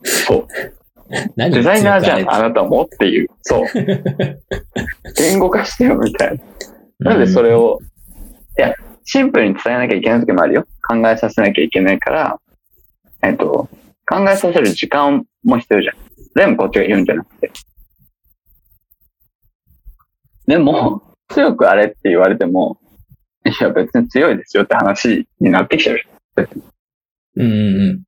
[0.04, 0.48] そう。
[1.36, 3.28] 何デザイナーじゃん、ああなたもっていう。
[3.42, 3.66] そう。
[5.18, 6.34] 言語化してよ、みたいな。
[6.36, 6.42] れ
[7.00, 7.80] なんでそれを、
[8.58, 8.74] いや、
[9.06, 10.68] シンプルに伝えなきゃいけない時もあるよ。
[10.88, 12.40] 考えさせなきゃいけないから、
[13.24, 13.70] えっと、
[14.06, 15.96] 考えさせる時間も必要じゃん。
[16.36, 17.52] 全部こっちが言うんじゃなくて。
[20.48, 22.80] でも、強くあれって言われても、
[23.46, 27.44] いや別に強いですよって話になってきちゃうん。
[27.44, 28.04] うんうん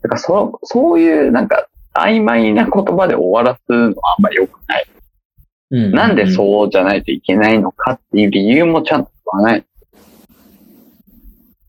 [0.00, 4.86] だからそ、そういうなんか曖昧な言葉で終わらすのはあんまり良くない。
[5.70, 5.84] うん。
[5.86, 9.64] うんなんでうそうじゃないといけないのかっていう理由もちゃんと言わない。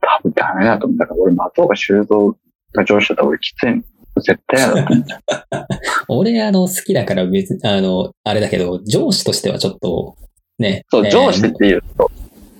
[0.01, 0.97] 多分ダメだと思う。
[0.97, 2.35] だから俺、松岡修造
[2.73, 3.83] が上司だったら俺きついの。
[4.21, 4.87] 絶対やだ。
[6.07, 10.15] 俺、あの、好きだから別に、あの、あれだけど、上司としてはちょっと、
[10.61, 10.85] ね。
[10.89, 12.11] そう、えー上司って言うと、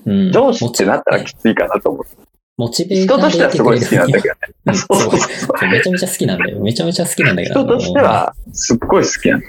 [0.06, 2.04] うん上司ってなったらきついかなと思う。
[2.58, 4.40] モチベーター人としてはすごい好きなんだけどね。
[4.66, 6.60] うんそうめちゃめちゃ好きなんだよ。
[6.60, 7.64] めちゃめちゃ好きなんだけど。
[7.64, 9.44] 人としてはすっごい好きなの。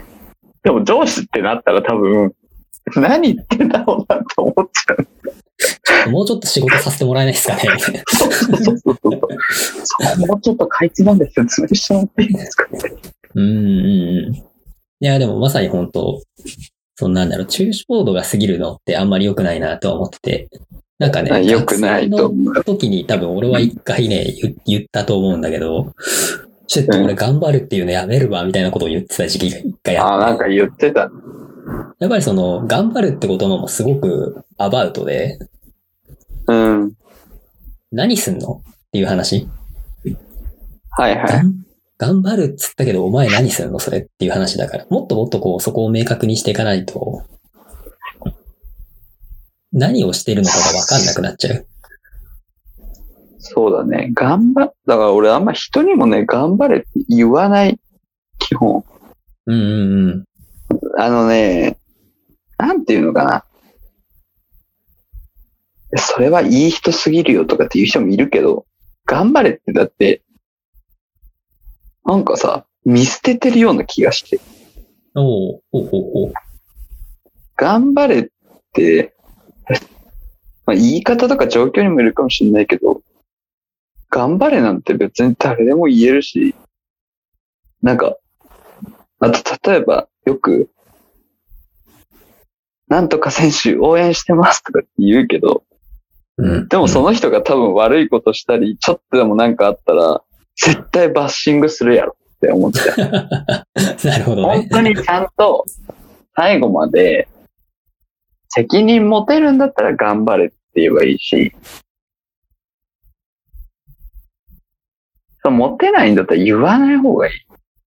[0.63, 2.35] でも上司ってなったら多分、
[2.97, 6.11] 何言ってんだろうなと思っちゃう。
[6.11, 7.63] もうちょっと仕事させてもらえないですかね。
[8.07, 9.21] そうそうそうそう。
[9.85, 12.67] そうもうちょっとかいつまんで説明してもらっていいですか
[13.35, 14.35] うんうんうん。
[14.35, 14.45] い
[15.01, 16.23] や、でもまさに本当
[17.01, 20.49] そんなんだろう、抽象度が過ぎるのってあんまり良くないなとは思ってて。
[20.99, 25.95] なんかね、良くないとの時に多分俺は一回ね、言言ったと思うんだけど、
[26.67, 30.27] ちょっと俺頑張るっていうのやめるわ、みたいなことを言ってた時期が一回ああ、あって。
[30.27, 31.11] なんか言ってた。
[32.01, 35.39] やっぱりその、頑張るって言葉もすごくアバウトで、
[36.49, 36.93] うん。
[37.91, 38.63] 何すんの？
[38.63, 39.49] っていう話。
[40.91, 41.31] はいはい。
[42.01, 44.87] 頑張るっつったけど、お前何するのそれっていう話だから。
[44.89, 47.25] もっともっとこう、そこを明確にしていかないと、
[49.71, 51.67] 何をしてるのかがわかんなくなっちゃう。
[53.39, 54.13] そうだね。
[54.15, 57.79] 頑張っ、だから俺あんま人にもね、頑張れって言わない。
[58.39, 58.83] 基本。
[59.45, 60.25] うんうんうん。
[60.99, 61.77] あのね、
[62.57, 63.45] なんていうのかな。
[65.99, 68.65] それはいい人すぎるよとかっていう人もいるけど、
[69.05, 70.23] 頑張れってだって、
[72.05, 74.41] なんかさ、見捨ててるような気がして。
[75.15, 76.33] おうおうおうおう
[77.57, 78.27] 頑張れっ
[78.73, 79.15] て、
[80.65, 83.03] まあ、言い方とか状況にもいるかもしれないけど、
[84.09, 86.55] 頑張れなんて別に誰でも言えるし、
[87.83, 88.17] なんか、
[89.19, 90.71] あと例えばよく、
[92.89, 95.65] なんとか選手応援してますとかって言うけど、
[96.39, 96.69] うん。
[96.69, 100.23] でもその人が多分悪いことしたり、ちょっとでもなんかあったら、
[100.61, 102.97] 絶対バッシングするやろって思っちゃう。
[104.07, 104.55] なるほどね。
[104.59, 105.65] 本当にちゃんと
[106.37, 107.29] 最後まで
[108.49, 111.55] 責任持てるんだったら頑張れって言えばいいし、
[115.43, 117.33] そう持てないんだったら言わない方がいい。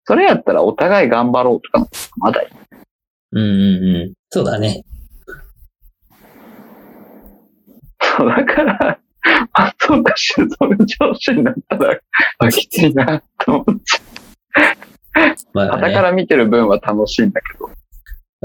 [0.05, 2.49] それやったらお互い頑張ろうとか、まだいい。
[3.33, 4.13] うんうんうん。
[4.31, 4.85] そうだね。
[8.01, 8.99] そうだから、
[9.53, 11.99] 松岡修造が上司になったら、
[12.39, 14.01] あ、きついなと思っち
[15.53, 15.73] まゃう。
[15.73, 15.83] あね。
[15.83, 17.67] 傍から見てる分は楽しいんだけど、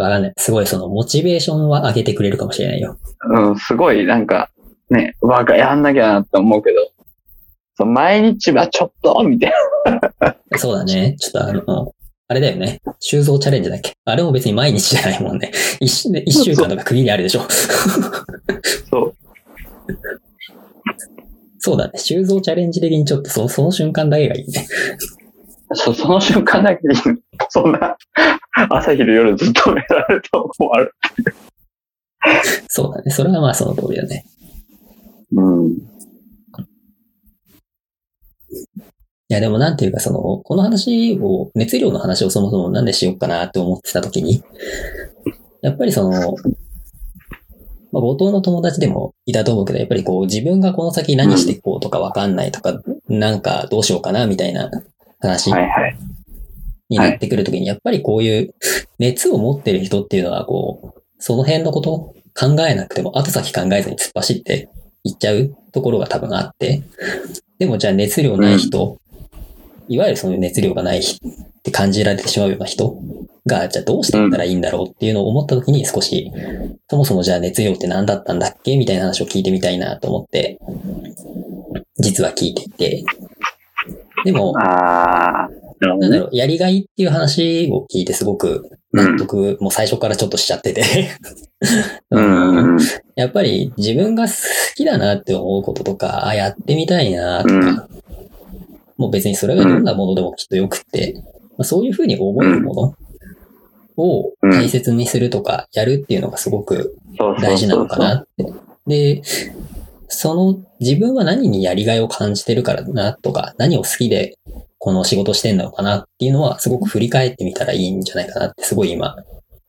[0.01, 0.33] わかんない。
[0.37, 2.97] すごいその、モチベーションは上げてくれるかもしれないよ。
[3.29, 4.49] うん、すごいなんか、
[4.89, 6.91] ね、わか、やんなきゃなって思うけど、
[7.77, 9.53] そう毎日はちょっと、みたい
[10.21, 10.35] な。
[10.57, 11.15] そうだね。
[11.19, 11.93] ちょっとあの、
[12.27, 12.81] あれだよね。
[12.99, 13.93] 修造チャレンジだっけ？
[14.05, 15.51] あれも別に毎日じゃないもんね。
[15.79, 17.41] 一週で、一週間とか区切りあるでしょ。
[18.89, 19.15] そう。
[21.59, 21.99] そうだね。
[21.99, 24.67] 修造チャレンジ的にちょっとそその瞬間だけがいいね。
[25.73, 26.95] そその瞬間だけに、
[27.49, 27.97] そんな、
[28.69, 30.93] 朝昼夜ずっと見られると困る。
[32.67, 33.11] そうだね。
[33.11, 34.25] それはまあその通りだね。
[35.31, 35.71] うん。
[39.27, 44.43] いやでもなんていうかその、この話を、熱量の話をそもそもなんでしようかなって思ってた時に、
[45.61, 46.35] やっぱりその、
[47.95, 54.69] まあ、後藤の友達でもいたと思うけど、やっぱりこう自分がこの先何していこうとかわかんないとか、なんかどうしようかなみたいな
[55.21, 55.51] 話。
[56.87, 58.53] になってくるときに、やっぱりこういう
[58.99, 61.99] 熱を持ってる人っていうのは、こう、その辺のことを
[62.37, 64.69] 考えなくても、後先考えずに突っ走って
[65.03, 66.83] いっちゃうところが多分あって、
[67.57, 68.99] でもじゃあ熱量ない人、
[69.87, 71.31] いわゆるそういう熱量がない人っ
[71.63, 72.99] て感じられてしまうような人
[73.45, 76.31] が、じゃあどうしていったらいいんだろうっていうのを思った時に少し、
[76.89, 80.59] そもそもじゃあ熱量って何だったんだっけみたいな話を聞いてみたいなと思って、
[81.99, 83.03] 実は聞いていて。
[84.23, 85.47] でも、な
[85.95, 90.83] んだろう、やりがいっていう話を聞いてすごく納得、もう最初からちょっとしちゃってて。
[92.09, 92.73] うん。
[92.73, 92.79] うん。
[93.15, 94.33] やっぱり自分が好
[94.75, 97.87] きだなって思うこととか、あ、やってみたいなとか、
[98.97, 101.13] もう別にそれがどんなものでもきっとよくって、
[101.57, 102.93] まあ、そういうふうに思えるもの
[103.97, 106.97] を大切にするとか、やるっていうのがすごく。
[107.41, 108.53] 大事なのかなって。
[108.87, 109.21] で、
[110.07, 114.37] その自分は何にやりがいを感じてるからなとか、何を好きで
[114.77, 119.15] この仕事してんのかなっていうのはすごく振り返ってみたらいいんじゃないかなってすごい今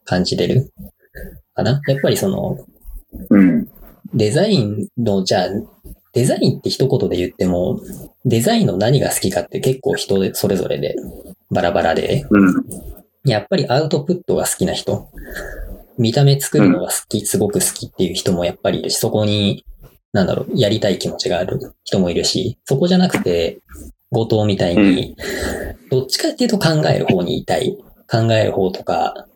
[0.05, 0.71] 感じてる
[1.55, 1.81] かな？
[1.87, 2.59] やっぱりその
[3.31, 3.69] うん。
[4.15, 5.49] デザインの、じゃあ、
[6.13, 7.81] デザインって一言で言っても、
[8.25, 10.95] デザインの何が好きかって結構人でそれぞれで
[11.51, 12.55] バラバラで、うん。
[13.27, 15.09] やっぱりアウトプットが好きな人、
[15.99, 19.65] 見た目作るのが好き、すごく好きっていう人もやっぱりいるし、そこに、
[20.13, 23.59] なんだろう、やりたい気持ちがある人もいるし、そこじゃなくて、
[24.11, 25.17] 後藤みたいに、
[25.91, 27.77] どっちかっていうと考える方にいたい。
[28.09, 29.27] 考える方とか、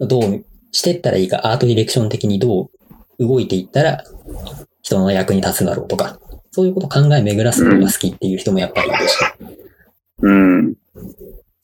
[0.00, 2.70] どうしてったらいいか、アートディレクション的にど
[3.18, 4.04] う動いていったら、
[4.82, 6.18] 人の役に立つだろうとか、
[6.50, 9.18] そういうこと考え巡らすのが好きっていう人もやっぱりいるし、
[10.22, 10.74] うん。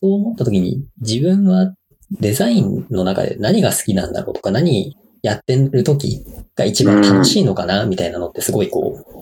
[0.03, 1.75] そう思った時に、自分は
[2.11, 6.25] デザインの中で何が好きなんだろうとか、何やってる時
[6.57, 9.21] が一番楽しいのかな、みたいなのってすごいこう、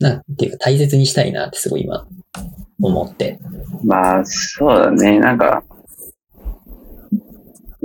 [0.00, 2.06] なんていうか大切にしたいなってすごい今
[2.80, 3.38] 思って。
[3.84, 5.18] まあ、そうだね。
[5.18, 5.62] なんか、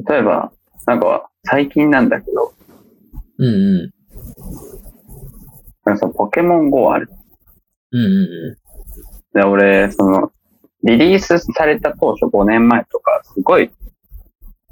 [0.08, 0.52] 例えば、
[0.86, 2.54] なんか、最近なんだけど、
[3.38, 3.50] うんう
[3.86, 3.92] ん。
[5.86, 7.10] なんかそのポケモン GO ある。
[7.92, 8.64] うんうん
[9.34, 10.32] で、俺、その、
[10.84, 13.72] リリースされた当初5年前とか、すごい、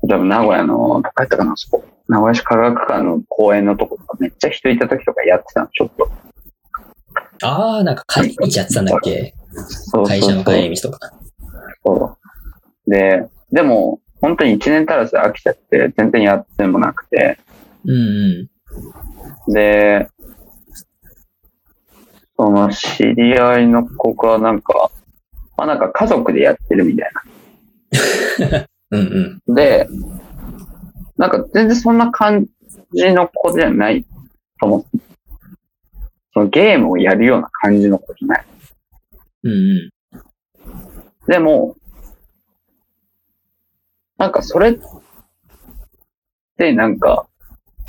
[0.08, 1.86] 例えば名古屋の、どこやったかな、そこ。
[2.08, 6.12] 名古屋市科学館の公園のとことか、めっちゃ人いた時とかやってたの、ちょっと。
[7.44, 9.34] ああ、なんか帰り道やってたんだっけ？
[9.54, 11.14] そうそうそう会社の帰り道とか。
[11.84, 12.18] そ
[12.88, 12.90] う。
[12.90, 17.40] で、でも、本当に1年足らずで飽きちゃって、全然やってもなくて、
[17.86, 18.50] うんう
[19.50, 19.54] ん。
[19.54, 20.08] で、
[22.38, 24.92] その知り合いの子がなんか、
[25.58, 27.12] まあなんか家族でやってるみたい
[28.92, 29.54] うんうん。
[29.54, 29.56] な。
[29.56, 29.88] で、
[31.18, 32.46] なんか全然そんな感
[32.94, 34.04] じの子じゃない
[34.60, 34.88] と思って。
[36.34, 38.46] そのゲームをやるような感じの子じゃない。
[39.44, 39.92] うんうん。
[41.28, 41.76] でも、
[44.18, 44.80] なんかそれっ
[46.58, 47.28] てなんか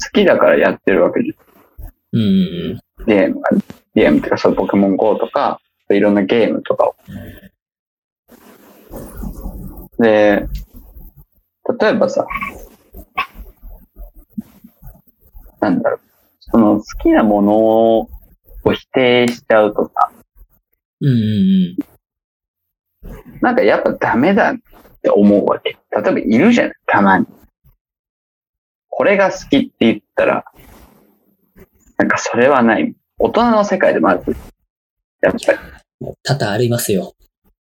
[0.02, 1.36] 好きだからやってるわけじ
[2.12, 2.80] うんうん。
[3.06, 3.50] ゲームが。
[3.94, 6.96] ゲームってかそうポケモン GO とか、いろんなゲームとかを。
[10.02, 10.48] で、
[11.80, 12.26] 例えばさ、
[15.60, 16.00] なんだろう、
[16.40, 18.08] その好きなものを
[18.64, 20.10] 否定しちゃうとか、
[21.00, 21.08] うん。
[21.08, 21.92] うんうん
[23.40, 24.54] なんかやっぱダメだっ
[25.02, 25.70] て思うわけ。
[25.90, 27.26] 例えばいるじゃない、たまに。
[28.88, 30.44] これが好きって言ったら、
[31.98, 32.94] なんかそれはない。
[33.18, 34.22] 大人の世界でもある。
[35.20, 35.58] やっぱり
[36.22, 37.14] 多々ありますよ。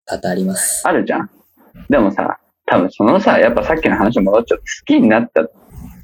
[0.05, 0.87] 多々あります。
[0.87, 1.29] あるじゃん。
[1.89, 5.47] でもさ、多分そのさ、やっぱさっきの話に戻っちゃうと好きになった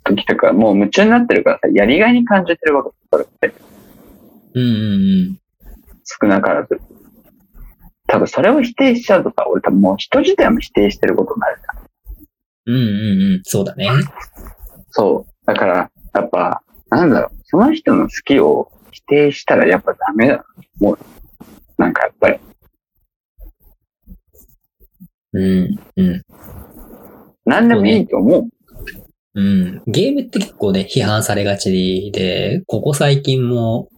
[0.04, 2.90] 時とか、もう夢中になってるからさ、やりがいに感じてるわけ。
[3.12, 3.54] それって
[4.56, 5.40] うんうんうん。
[6.04, 6.80] 少なからず。
[8.08, 11.90] 多分それを否定しちゃうとさ、俺多分もう人自体も否定してることになるじゃん。
[12.66, 13.42] うんうんうん。
[13.44, 13.90] そうだね。
[14.92, 15.46] そう。
[15.46, 20.44] だから、やっぱ、なんだろう、その人の好きを否定したらやっぱダメだ。
[20.80, 21.00] もう、
[21.78, 22.40] なんかやっぱり、
[25.34, 26.22] うんうん。
[27.46, 28.50] 何でもいいと思う。
[29.36, 29.82] うん。
[29.88, 33.90] ゲームって結構ね、批判されがちで、ここ最近も、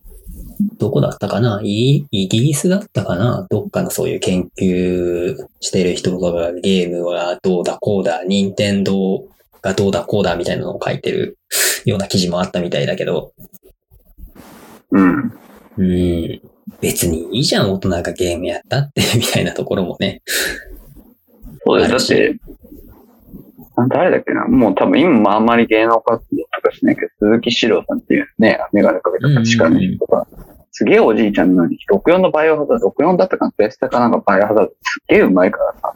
[0.78, 1.60] どこだったかな？
[1.64, 3.48] イイギリスだったかな？
[3.50, 9.26] どっかのそういう研究してる人とかがゲームはどうだこうだ、任天堂
[9.64, 11.40] がどうだこうだみたいなのを書いてる
[11.86, 13.34] ような記事もあったみたいだけど、
[14.92, 15.34] うん。
[15.78, 16.42] うん。
[16.80, 20.22] 別にいいじゃん、大人がゲームやったって、みたいなところもね。
[21.66, 21.98] そうだよ。
[21.98, 22.40] だって、
[23.90, 30.28] 誰だっけなもう多分今もあんまり芸能活動とかしないけど、鈴木史郎さんっていうね、メガネかけた確かの人が、
[30.72, 35.94] すげえおじいちゃんなのに、64のバイオハザード、64だったかなプレステかなんかバイオハザード、すっげえうまいからさ、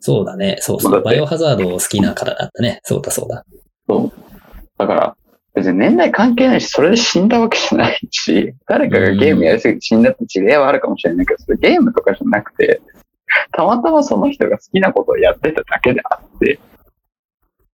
[0.00, 0.56] そうだね。
[0.60, 1.02] そうそう。
[1.02, 2.80] バイオハザード好きな方だったね。
[2.84, 3.44] そうだそうだ。
[3.88, 4.12] そう。
[4.78, 5.16] だから、
[5.54, 12.80] 別に年代関係ないし、それで死んだわけじゃないし、誰かがゲームやりすぎて死んだって事例はあるかもしれないけど、それゲームとかじゃなくて、
[13.52, 16.58] たまたまその人が好きなことをやってただけであって、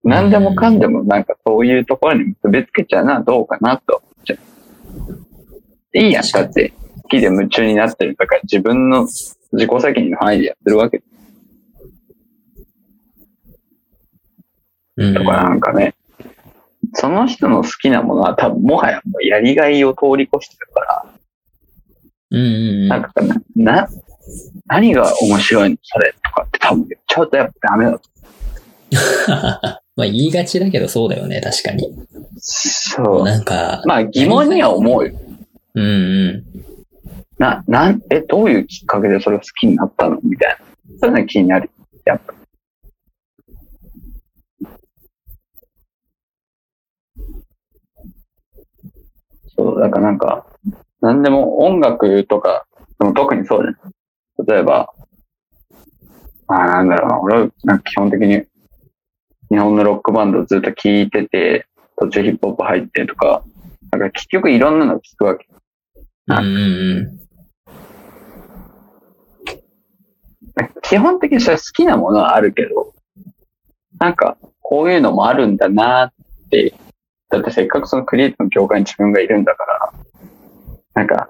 [0.03, 5.97] 何でもかんでもなんかそういうところに結びつけちゃうのはどうかなと思っちゃう。
[5.97, 6.23] いいやん。
[6.23, 11.03] だって、好きで夢中になってるんだから自分の自己責任の範囲でやってるわけ
[14.97, 15.13] うん。
[15.13, 15.95] だからなんかね、
[16.93, 21.05] その人の好きなものは多分もはやもうやりがいを通り越してるから、
[22.31, 22.87] うんうんうん。
[22.87, 23.87] なんかな、な、
[24.67, 28.01] 何が面白いのそれとかって多分ちゃうとやっぱダメだと。
[29.95, 31.93] まあ言いがちだけどそうだよね、確かに。
[32.37, 33.25] そう。
[33.25, 35.13] なんか、まあ疑問には思うよ。
[35.75, 36.43] うんうん。
[37.37, 40.57] な、なん、え、どういうきっかけでそれを好きになったのみたいな。
[40.99, 41.71] そういうのが気になる。
[42.05, 42.33] やっぱ。
[49.55, 50.45] そう、だからなんか、
[51.01, 52.65] なんでも音楽とか、
[52.99, 53.77] でも特にそうだね。
[54.47, 54.93] 例えば、
[56.47, 58.43] あーなんだろうな、俺はなんか基本的に
[59.49, 61.67] 日本のロックバンドをずっと聴いてて、
[61.97, 63.43] 途中ヒップホップ入ってとか、
[63.91, 65.47] なんか結局いろんなの聴くわけ。
[66.27, 67.19] うん。
[70.83, 72.93] 基本的にそれ好きなものはあるけど、
[73.99, 76.13] なんか、こういうのもあるんだなっ
[76.49, 76.73] て、
[77.29, 79.93] だってせっかくそのクリエイティブの業界に自分がいるんだから、
[80.93, 81.29] なんか、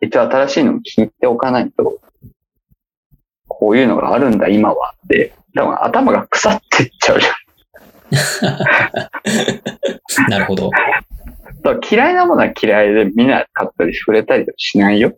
[0.00, 1.98] 一応新しいのも聞いておかないと、
[3.58, 7.34] こういうのがあるんだ今はって、多分頭が腐ってっちゃうじゃん。
[10.30, 10.70] なるほど。
[11.90, 15.16] 嫌いなものは嫌いで見なかったり触れたりはしないよ。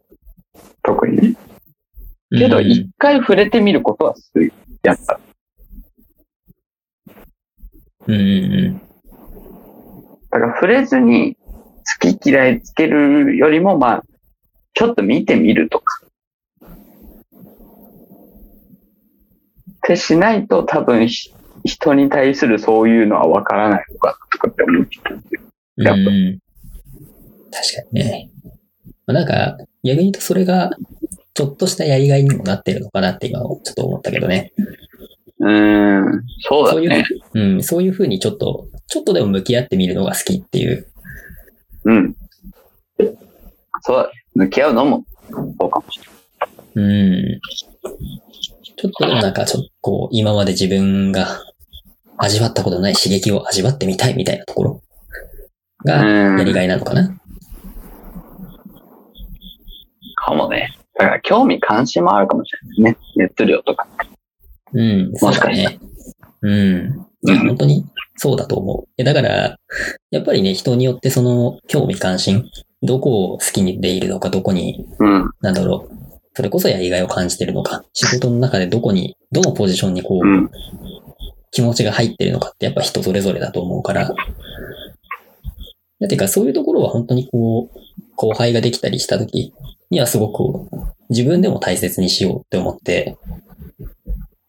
[0.82, 1.36] 特にね。
[2.30, 4.52] けど、うん一回触れてみることはする。
[4.82, 5.18] やっぱ。
[8.06, 8.80] うんうん
[10.30, 11.36] だから触れずに
[12.00, 14.04] 好き嫌いつけるよりも、まあ、
[14.74, 16.02] ちょっと見てみるとか。
[19.86, 21.32] ってしないと多分ひ
[21.64, 25.40] 人に対するそういうのはわからないのかなとかって思ってたんですよ。
[25.78, 25.86] うん。
[25.86, 26.02] やっぱ
[27.58, 28.30] 確かにね。
[29.06, 30.70] まあなんか、逆に言うとそれが、
[31.34, 34.52] ちょっとしたやりがいにもなってるのかなって今、ちょっと思ったけどね。
[35.38, 37.04] うーん、そうだそういうね。
[37.34, 40.86] うん、そういうふうにちょっと、ちょっとでも向き合ってみるのが好きっていう。
[41.84, 42.16] うん。
[43.82, 44.10] そうだ。
[44.34, 46.00] 向き合うのも、そうかもし
[46.74, 47.34] れない。
[47.34, 47.40] うん。
[48.76, 51.42] ちょっとなんか、ちょっとこう、今まで自分が
[52.18, 54.82] 味わったことない刺激を味わってみたいみたいなところ
[55.84, 57.18] が、うんやりがいなのかな。
[60.26, 60.76] かもね。
[60.98, 62.98] だから興味関心もあるかもしれないね。
[63.16, 63.86] 熱量とか。
[64.72, 65.78] うん、そうだね。
[66.42, 67.06] うん。
[67.22, 68.88] いや、本当にそうだと思う。
[68.98, 69.56] えだから、
[70.10, 72.50] やっぱりね、人によってその興味関心、
[72.82, 75.30] どこを好きにでいるのか、どこに、うん。
[75.40, 76.05] なんだろう、
[76.36, 80.50] それこそやりがいを感じてるのか、仕事の中でどこに、どのポジションにこう、うん。
[81.50, 84.08] 気持ちが入ってるのかってやっぱ人それぞれだと思うから。
[84.08, 84.14] だ
[86.04, 87.78] ってか、そういうところは本当にこう、
[88.16, 89.54] 後輩ができたりした時
[89.88, 90.68] にはすごく
[91.08, 93.16] 自分でも大切にしようって思って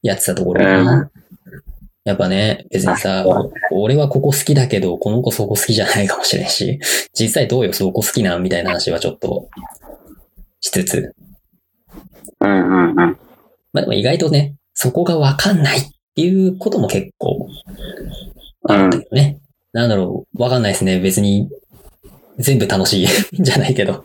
[0.02, 1.10] やってたところだな。
[2.04, 3.26] やっぱね、別にさ、
[3.72, 6.82] 俺はここ好きだけど、この子そこ好きじゃないかもしれんし、
[7.18, 8.44] 実際どうよそこ好きなん？
[8.44, 9.48] みたいな話はちょっと
[10.60, 11.16] しつつ。
[12.42, 12.96] うんうんうん。
[13.74, 15.84] まあでも意外とね、そこがわかんないっ
[16.16, 17.48] ていうことも結構
[18.70, 19.40] うんだけどね。
[19.74, 21.00] なんだろう、わかんないですね。
[21.00, 21.50] 別に、
[22.38, 23.08] 全部楽しい
[23.40, 24.04] じゃないけど。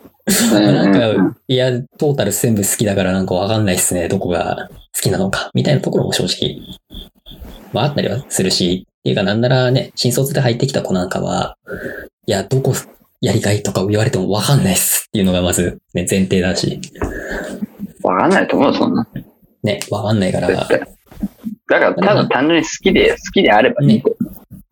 [0.53, 4.09] なんか、いや、トータル全部好きだからなんかわかんないっすね。
[4.09, 5.51] どこが好きなのか。
[5.53, 6.61] みたいなところも正直、
[7.73, 11.57] まああったりはするし、っていうかなんならね、新卒で入ってきた子なんかは、
[12.27, 12.75] いや、どこ
[13.21, 16.81] やりがいとか言われてもわかんないっすっていうのがまず、ね、前提だし、
[18.03, 19.07] わかんないと思うよ、そんな。
[19.63, 20.49] ね、わかんないから。
[20.49, 20.87] だか
[21.69, 24.17] ら、ただ単純に好きで、好きであればいいと。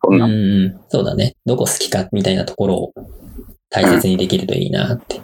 [0.03, 0.25] そんな。
[0.25, 0.35] うんう
[0.67, 1.35] ん、そうだね。
[1.45, 2.93] どこ好きかみたいなところを
[3.69, 5.21] 大切にできるといいなって。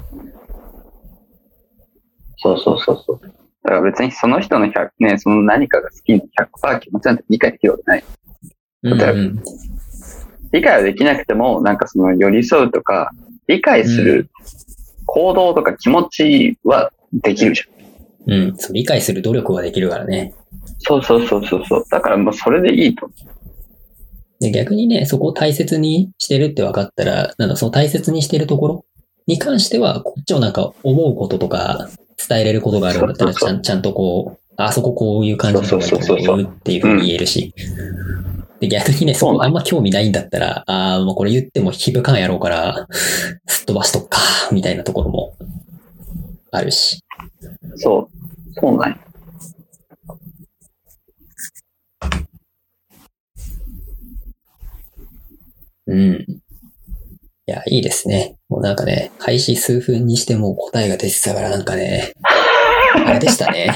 [2.37, 3.21] そうそうそうそう。
[3.21, 8.03] だから別にその人の100、ね、その何かが好きの100%気持ちなんて理解できるわけない。
[8.83, 9.43] うん例えばうん
[10.51, 13.11] 理解はできなくても、なんかその寄り添うとか、
[13.47, 14.29] 理解する
[15.05, 17.67] 行動とか気持ちはできるじゃん。
[17.73, 17.76] うん、
[18.57, 20.33] そう理解する努力はできるからね。
[20.79, 21.85] そうそうそうそうそう。
[21.89, 23.15] だからもうそれでいいと思
[24.39, 28.85] で逆にね、そこを大切にしてるって分かったら、なんだ、その大切にしてるところ
[29.25, 31.89] に関しては、こっちをなんか思うこととか、
[32.29, 37.53] 伝えれることがあるんだったら、ちゃんちゃんとこう、あそここういう感じの方がいいとそうそうっていうふうに言えるし。
[38.59, 42.87] で、逆にね、そこあんま興味ないんだったら、ああ、もうこれ言っても引ぶかんやろうから、
[43.47, 44.19] すっ飛ばしとっか、
[44.51, 45.35] みたいなところも
[46.51, 46.99] あるし。
[47.75, 48.99] そう、そうなん。
[55.87, 56.25] うん。
[57.49, 58.35] いや、いいですね。
[58.49, 62.13] もうなんかね、開始数分にしても答えが出てたからなんかね、
[63.05, 63.69] あれでしたね。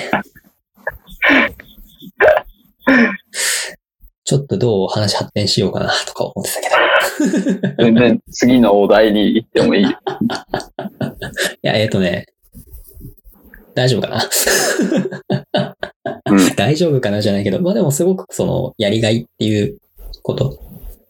[4.26, 7.76] ちょっとどう話発展しようかなとか思ってたけど。
[7.84, 9.86] 全然次のお題に行ってもいい。
[9.88, 9.88] い
[11.62, 12.26] や、えっ、ー、とね、
[13.76, 14.30] 大丈夫かな？
[16.32, 16.50] うん。
[16.56, 19.78] 大丈夫かなじゃないけど、まあでもすごくその、やりがいっていう
[20.24, 20.60] こと。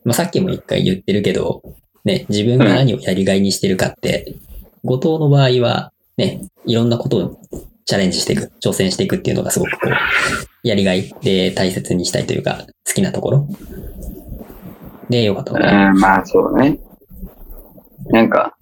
[0.03, 1.61] まあさっきも一回言ってるけど、
[2.05, 4.35] ね、自分が何をやりがいにしてるかって、
[4.83, 7.37] 後藤の場合は、ね、いろんなことを
[7.85, 13.47] チャレンジしていく、挑戦していくっていうのがすごくこう、やりがいで大切にしたいというか、好きなところ。
[15.09, 15.89] で、よかったのかな。
[15.89, 16.79] うん、まあそうね。
[18.07, 18.55] なんか、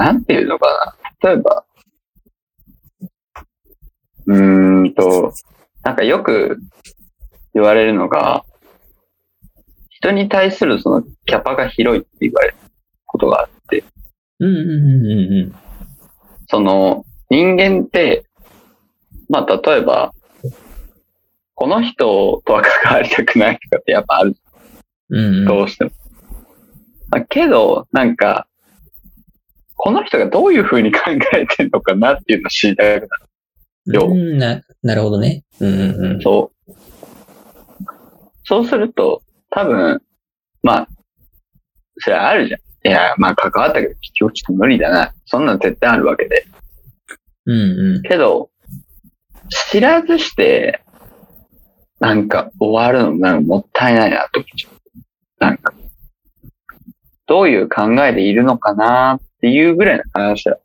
[0.00, 1.30] なんていうのかな。
[1.30, 1.64] 例えば、
[4.26, 5.34] うーんと、
[5.82, 6.58] なんかよく
[7.52, 8.46] 言われるのが、
[9.90, 12.54] 人に対するそのキャパが広いって言われる
[13.04, 13.84] ことがあって、
[14.38, 15.54] うんうんうんうんうん。
[16.48, 18.24] その人間って、
[19.28, 20.14] まあ例えば、
[21.54, 24.34] この人とは関わりたくないとかってやっぱある
[25.10, 25.44] うんうん。
[25.44, 25.90] どうしても。
[27.10, 28.46] まあ、けど、なんか、
[29.82, 31.00] この人がどういう風に考
[31.34, 33.08] えてるのかなっていうのを知りたくなる。
[33.86, 35.42] ようんな、なるほどね。
[35.58, 36.20] うんうんうん。
[36.20, 36.72] そう。
[38.44, 40.02] そうすると、多分、
[40.62, 40.88] まあ、
[41.96, 42.60] それはあるじゃん。
[42.60, 45.14] いや、まあ関わったけど、今日ちょっと無理だな。
[45.24, 46.44] そんなの絶対あるわけで。
[47.46, 47.54] うん
[47.96, 48.02] うん。
[48.02, 48.50] けど、
[49.70, 50.82] 知らずして、
[52.00, 55.00] なんか終わるのなんかもったいないなと思っちゃう。
[55.38, 55.72] なんか、
[57.30, 60.56] どういう考えでいるのかなっていうぐらいの話は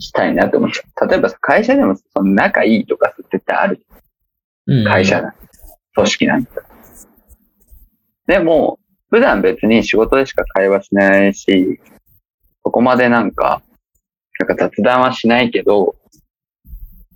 [0.00, 1.08] したいなと思っちゃう。
[1.08, 3.86] 例えばさ会社でもその仲いいとかさ絶対ある。
[4.84, 5.38] 会社なんて
[5.94, 6.50] 組織なんて。
[8.26, 11.80] でも、普段別に仕事でしか会話しないし、
[12.64, 13.62] そこまでなんか、
[14.40, 15.94] なんか雑談はしないけど、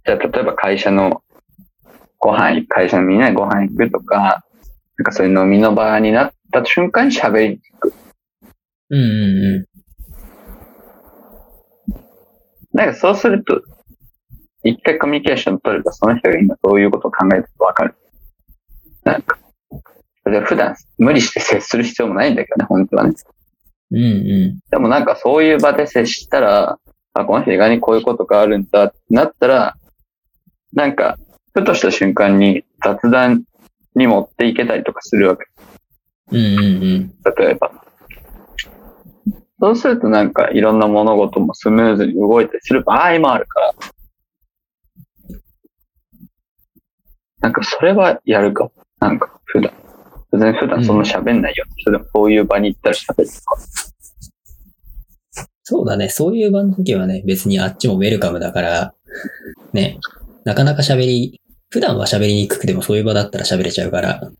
[0.04, 1.22] じゃあ例えば会社の
[2.18, 4.44] ご飯、会社のみんなでご飯行くとか、
[4.98, 7.92] なんかそういう飲みの場になった瞬間に喋りに行く。
[8.90, 9.06] うんうん
[9.54, 9.68] う
[12.72, 13.62] なんかそうすると、
[14.62, 17.94] 一回コミュニケーション取ればその人が今どういうことを考えてるかわかる。
[19.04, 19.38] なんか、
[20.24, 23.10] 普段無理して接する必要もないんだけどね、本当はね。
[23.10, 23.14] ん。
[23.92, 24.06] うんう
[24.56, 24.58] ん。
[24.70, 26.78] でもなんかそういう場で接したら、
[27.14, 29.76] あ、この人意外にこういうことがあるんだってなったら、
[30.74, 31.16] なんか、
[31.54, 33.44] ふとした瞬間に雑談
[33.96, 35.46] に持っていけたりとかするわけ。
[36.32, 36.64] うんうんう
[36.98, 37.14] ん。
[37.38, 37.72] 例えば。
[39.58, 43.74] そうするとなんかいろんな物事もスムーズに動いたりする場合もあるから。
[47.40, 48.72] なんかそれはやるかも。
[49.00, 49.72] なんか普段。
[50.32, 51.64] 別に普段そんな喋んないよ。
[51.84, 53.56] それでもそういう場に行ったら喋るとか。
[55.62, 56.08] そうだね。
[56.08, 58.94] そういう場の時はね、別にあっちもウェルカムだから、
[59.72, 59.98] ね、
[60.44, 61.40] なかなか喋り、
[61.76, 64.30] 普段は喋りにくくてもそういう場だったら喋れちゃうから、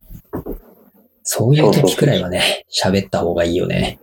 [1.22, 4.00] そういう時くらいはね、喋った方がいいよね。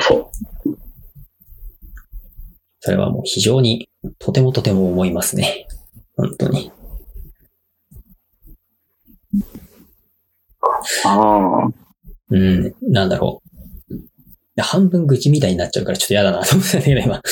[0.00, 0.32] そ
[0.66, 0.76] う。
[2.80, 3.88] それはもう非常に、
[4.18, 5.68] とてもとても思いますね。
[6.16, 6.72] 本当に。
[11.04, 11.68] ああ。
[12.30, 13.40] うん、なんだろ
[13.88, 14.60] う。
[14.60, 17.22] 半分愚痴みたいになっちゃうからちょっと嫌だなと思ってたけど、今。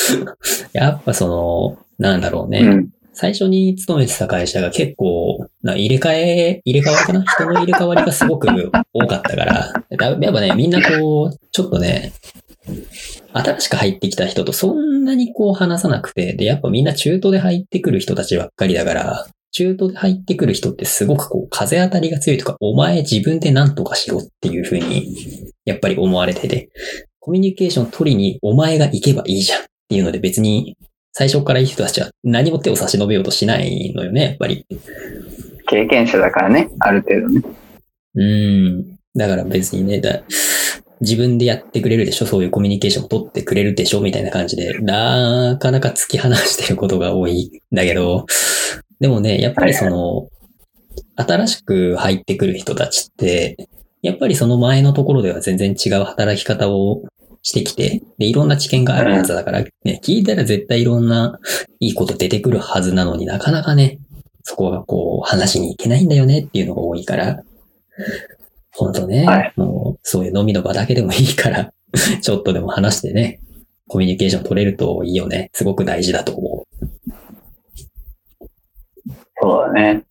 [0.72, 2.60] やっぱその、なんだろうね。
[2.60, 2.90] うん。
[3.20, 7.22] 最初に勤めてた会社が結構、な入れ替え、入れ替わりかな？
[7.30, 8.48] 人の入れ替わりがすごく
[8.94, 12.12] 多かったから、だやっぱね、みんなこう、ちょっとね、
[13.34, 25.14] 新しく入ってきた人とそんなにこう話さなくて、で、やっぱみんな中途で入ってくる人たちばっかりだから、中途で入ってくる人ってすごくこう、風当たりが強いとか、お前自分で何とかしろっていう風に、
[25.66, 26.70] やっぱり思われてて、
[27.18, 30.78] コミュニケーション取りにお前が行けばいいじゃんっていうので別に
[31.12, 34.66] 最初からいい人たちは何も手を差し伸べようとしないのよね、やっぱり。
[35.66, 37.42] 経験者だからね、ある程度ね。
[38.14, 38.98] うん。
[39.14, 40.22] だから別にね、だ
[41.00, 48.26] 自分でやってくれるでしょそういうコミュニケーションを取ってくれるでしょみたいな感じで、なかなか突き放してることが多いんだけど、
[49.00, 50.28] でもね、やっぱりその、
[51.16, 53.56] 新しく入ってくる人たちって、
[54.02, 57.02] やっぱりその前のところでは全然違う働き方を
[57.42, 61.38] してきて、で、いろんな知見があるはずだから、ね、聞いたら絶対いろんな
[61.80, 63.98] いいこと出てくるはずなのになかなかね、
[64.42, 67.42] そこがこう話しに行けないんだよねっていうのが多いから、
[68.72, 71.72] 本当ね、はいもうそういう飲みの場だけでもいいから、
[72.22, 73.40] ちょっとでも話してね、
[73.88, 75.50] コミュニケーション取れるといいよね。
[75.52, 76.66] すごく大事だと思
[79.42, 80.04] そうだね。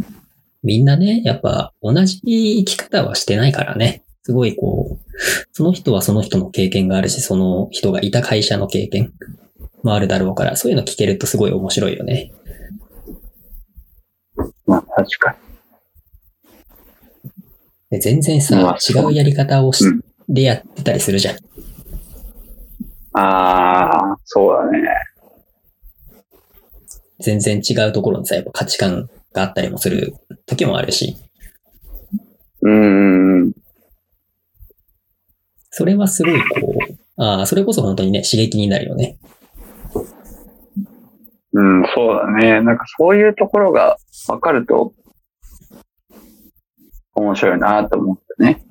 [0.00, 0.04] う。
[0.64, 4.02] みんなね、やっぱ同じ生き方はしてないからね。
[4.26, 5.10] すごいこう、
[5.52, 9.12] その人はその人の経験があるし、その人がいた会社の経験
[9.84, 12.32] もあるだろうから、そういうの聞けるとすごい面白いよね。
[14.66, 15.36] まあ確か
[17.88, 21.36] で全然まさあ、そう違うやり方をしうんでやってたりするじゃん。
[21.36, 21.40] に。
[23.12, 24.88] ああ、そうだね。
[27.20, 30.16] 全然違うところにさ、やっぱ価値観があったりもする
[30.46, 31.16] 時もあるし、
[32.62, 33.52] うん。
[35.78, 36.72] それはすごいこ
[37.18, 39.18] う、ああ、それこそ本当にね、刺激になるよね。
[41.52, 42.62] うん、そうだね。
[42.62, 44.94] なんかそういうところが分かると、
[47.12, 48.64] 面白いなと思ってね。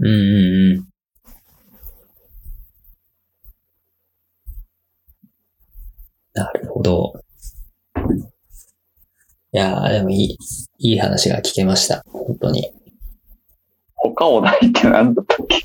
[0.00, 0.88] うんうんうん。
[6.34, 7.12] なるほど。
[9.52, 10.38] いやー、でもいい、
[10.78, 12.02] いい話が聞けました。
[12.08, 12.77] 本当に。
[13.98, 15.64] 他お題って何だったっけ？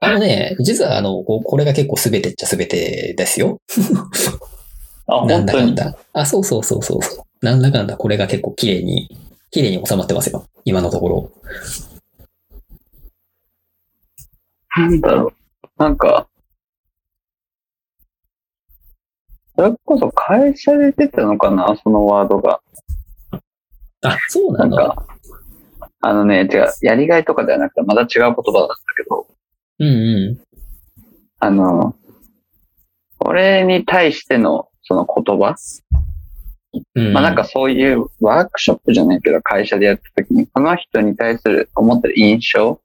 [0.00, 3.60] あのね、実はあの、ここれが結構全てっちゃ全てですよ。
[5.06, 5.46] あ、 なん。
[5.46, 5.96] だかんだ。
[6.12, 7.44] あ、そうそうそうそうそう。
[7.44, 9.08] なんだかんだこれが結構綺麗に、
[9.50, 10.44] 綺麗に収まってますよ。
[10.64, 11.32] 今のところ。
[14.76, 15.32] なんだろ
[15.62, 15.68] う。
[15.78, 16.26] なんか、
[19.54, 21.76] それこそ会社で出たのかな？
[21.82, 22.60] そのワードが。
[24.02, 24.76] あ、そうなの？
[24.76, 25.06] なんか、
[26.02, 29.26] あのね、違う、やりがいとかではなくて、また違う言葉だったけど、
[29.78, 30.38] うんう
[31.38, 31.94] あの、
[33.20, 35.54] 俺に対してのその言葉、
[36.96, 37.00] ん。
[37.00, 42.80] うん、まあなんか、そういうワークショップじゃないけど、会社でやった時に、この人に対する思ってる印象、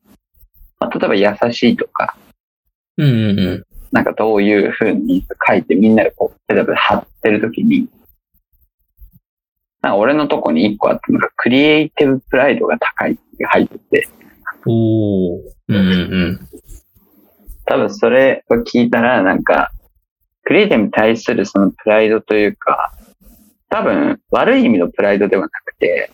[0.80, 1.16] まあ、例えば
[1.48, 2.16] 優しいとか、
[2.98, 3.66] うんうんうん。
[3.92, 7.88] なんかどういう風に書いてみんなでこう、例えば貼ってる時に、
[9.88, 14.10] なんか俺のとこに一個あったのが、クリエイティブプライドが高いって入ってて、
[14.66, 15.42] おー。
[15.70, 15.86] うんうんう
[16.32, 16.40] ん。
[17.66, 19.72] 多分それを聞いたら、なんか、
[20.44, 22.92] クリエイティブに対するそのプライドというか、
[23.70, 26.12] 多分悪い意味のプライドではなくて、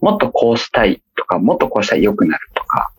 [0.00, 2.90] もっとこうしたいとか、もっとこうしたら良くなるとか、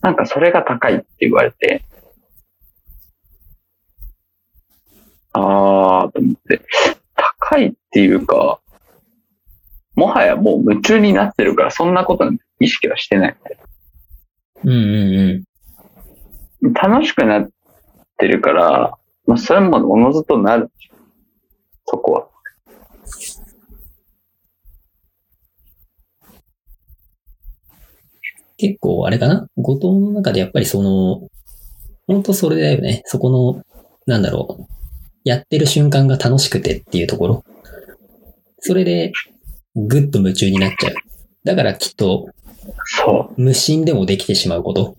[0.00, 1.84] なんかそれが高いって言われて、
[5.32, 6.62] あーと思って、
[7.50, 8.60] 高いっていうか、
[9.94, 13.36] もはやもう夢中になってるから、そんなことに意識はしてない。
[14.64, 15.44] うんうん
[16.62, 16.72] うん。
[16.72, 17.48] 楽しくなっ
[18.16, 20.70] てるから、まあ、それもおのずとなる。
[21.86, 22.28] そこは。
[28.56, 29.48] 結構あれかな？
[29.56, 31.28] 後藤の中でやっぱりその、
[32.08, 33.02] 本当それだよね。
[33.04, 33.62] そこの、
[34.06, 34.77] なんだろう。
[35.28, 37.44] やってる瞬間が楽しくてっていうところ。
[38.60, 39.12] それで、
[39.76, 40.94] ぐっと夢中になっちゃう。
[41.44, 42.30] だからきっと、
[42.86, 43.42] そう。
[43.42, 44.96] 無心でもできてしまうこと。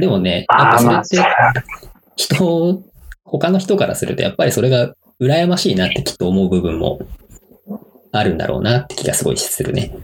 [0.00, 1.16] でもね、やっああ、ぱそれまあ、って、
[2.14, 2.82] 人、
[3.24, 7.00] 他の人からするとやっぱりそれが羨ましいなってきっと思う部分も
[8.12, 9.96] あるんだろうなって気がすごいするね。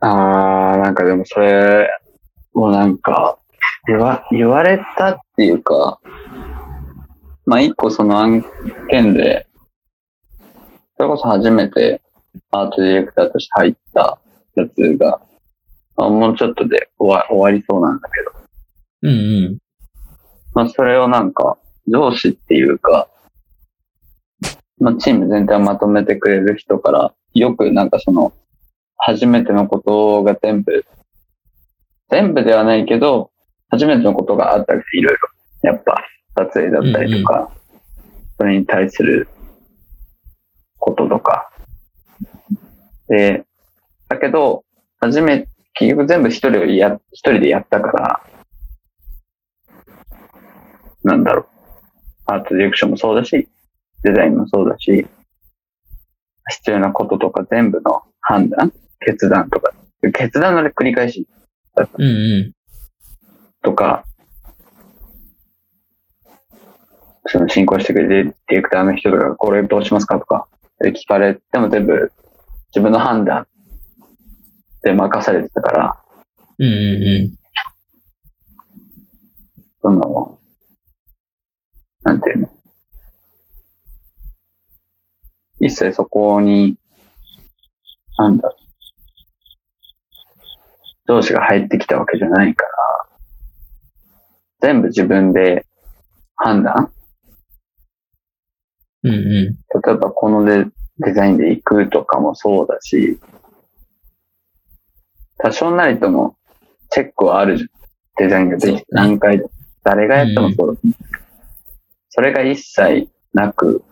[0.00, 1.90] ああ、なんかでもそれ、
[2.54, 3.36] もうなんか、
[3.86, 5.98] 言わ、言われたっていうか、
[7.52, 8.42] まあ一個その案
[8.88, 9.46] 件で、
[10.96, 12.00] それこそ初めて
[12.50, 14.18] アートディレクターとして入った
[14.54, 15.20] やつが、
[15.96, 18.32] あもうちょっとで終わ終わりそうなんだけど、
[19.02, 19.58] うんうん。
[20.54, 23.10] まあ、それをなんか、上司っていうか、
[24.78, 28.32] まあ、チーム全体をまとめてくれる人から、よくなんかその、
[28.96, 30.86] 初めてのことが全部、
[32.10, 33.30] 全部ではないけど、
[33.68, 35.16] 初めてのことがあったりいろい
[35.62, 36.02] ろ、やっぱ、
[36.34, 37.50] 撮影だったりとか、
[38.38, 39.28] それに対する
[40.78, 41.50] こととか。
[43.08, 43.44] で、
[44.08, 44.64] だけど、
[45.00, 48.20] 初め、結局全部一人でや、一人でやったから、
[51.04, 51.46] なんだろう。
[52.26, 53.48] アートディレクションもそうだし、
[54.02, 55.06] デザインもそうだし、
[56.50, 59.72] 必要なこととか全部の判断、決断とか、
[60.12, 61.26] 決断の繰り返し
[61.98, 62.08] うんう
[62.48, 62.52] ん。
[63.62, 64.04] とか、
[67.26, 70.48] その進行してくれるディレクターの人とか、これどうしますかとか、
[70.78, 72.12] で聞かれても全部
[72.74, 73.46] 自分の判断
[74.82, 76.02] で任されてたから、
[76.58, 77.34] うんうんうん。
[79.80, 80.38] その、
[82.02, 82.48] なんていうの。
[85.60, 86.76] 一切そこに、
[88.18, 88.52] なんだ
[91.06, 92.70] 上司が入ってきたわけじゃないから、
[94.60, 95.66] 全部自分で
[96.36, 96.92] 判断
[99.04, 99.20] うんうん。
[99.20, 100.66] 例えばこのデ
[100.98, 103.18] デザインで行くとかもそうだし、
[105.38, 106.36] 多少なりとも
[106.90, 107.68] チェックはあるじゃん。
[108.18, 109.42] デザインができ何回。
[109.84, 110.80] 誰がやってもそうだ、
[112.10, 113.82] それが一切なく、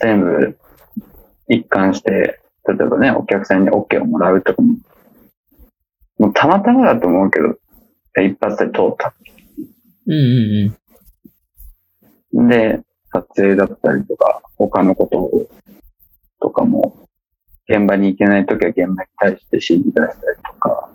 [0.00, 0.58] 全部
[1.48, 4.74] 一貫して、例えばね、お客さんに OK をもらうとかも、
[6.18, 7.58] もうたまたまだと思うけど、
[8.22, 9.14] 一発で通った。
[10.06, 10.76] うんうん
[12.36, 12.48] うん。
[12.48, 12.80] で、
[13.12, 15.30] 撮影だったりとか、他のこと、
[16.40, 16.96] とかも、
[17.68, 20.90] 現場に行けないときは現場に対して指示出したりとか、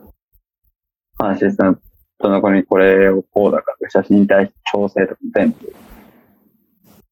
[1.19, 1.79] アシスタン
[2.19, 5.73] トの子にこれをこうだから、写真に対して調整とか全部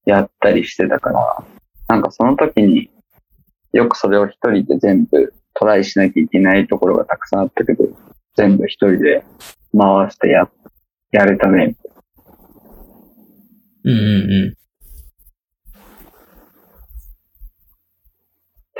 [0.05, 1.43] やったりしてたから、
[1.87, 2.89] なんかその時に
[3.73, 7.85] よくそれを一人で全部トライしなきゃいけないところがたくさんあったけど、
[8.35, 9.23] 全部一人で
[9.77, 10.49] 回してや、
[11.11, 11.75] やれたね。
[13.83, 14.62] うんうんうん。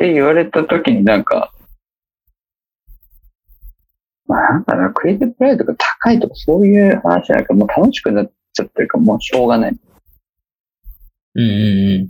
[0.03, 1.53] って言われた時になんか、
[4.27, 9.77] まあなんかな、クリエイティブプライドが高いとかそういう話ないから、もう楽しくなっちゃってるから、もうしょうがない。
[11.35, 12.09] うんうんうん。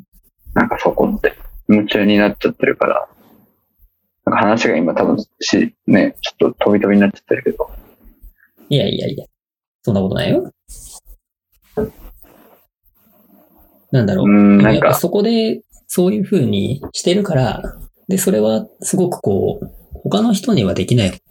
[0.55, 1.35] なんかそこって、
[1.69, 3.07] 夢中になっちゃってるから、
[4.25, 7.69] なんか話が今多分し、ね、ちょっと飛び飛びになっちゃってるけど、
[8.69, 9.25] いやいやいや。
[9.83, 10.51] そんなことないよ。
[13.91, 14.25] なんだろう。
[14.25, 15.61] うん、なんか、そこで、
[15.95, 17.61] そういう風にしてるから、
[18.07, 19.69] で、それはすごくこう、
[20.03, 21.21] 他の人にはできない、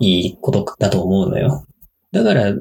[0.00, 1.66] いいことだと思うのよ。
[2.10, 2.54] だから、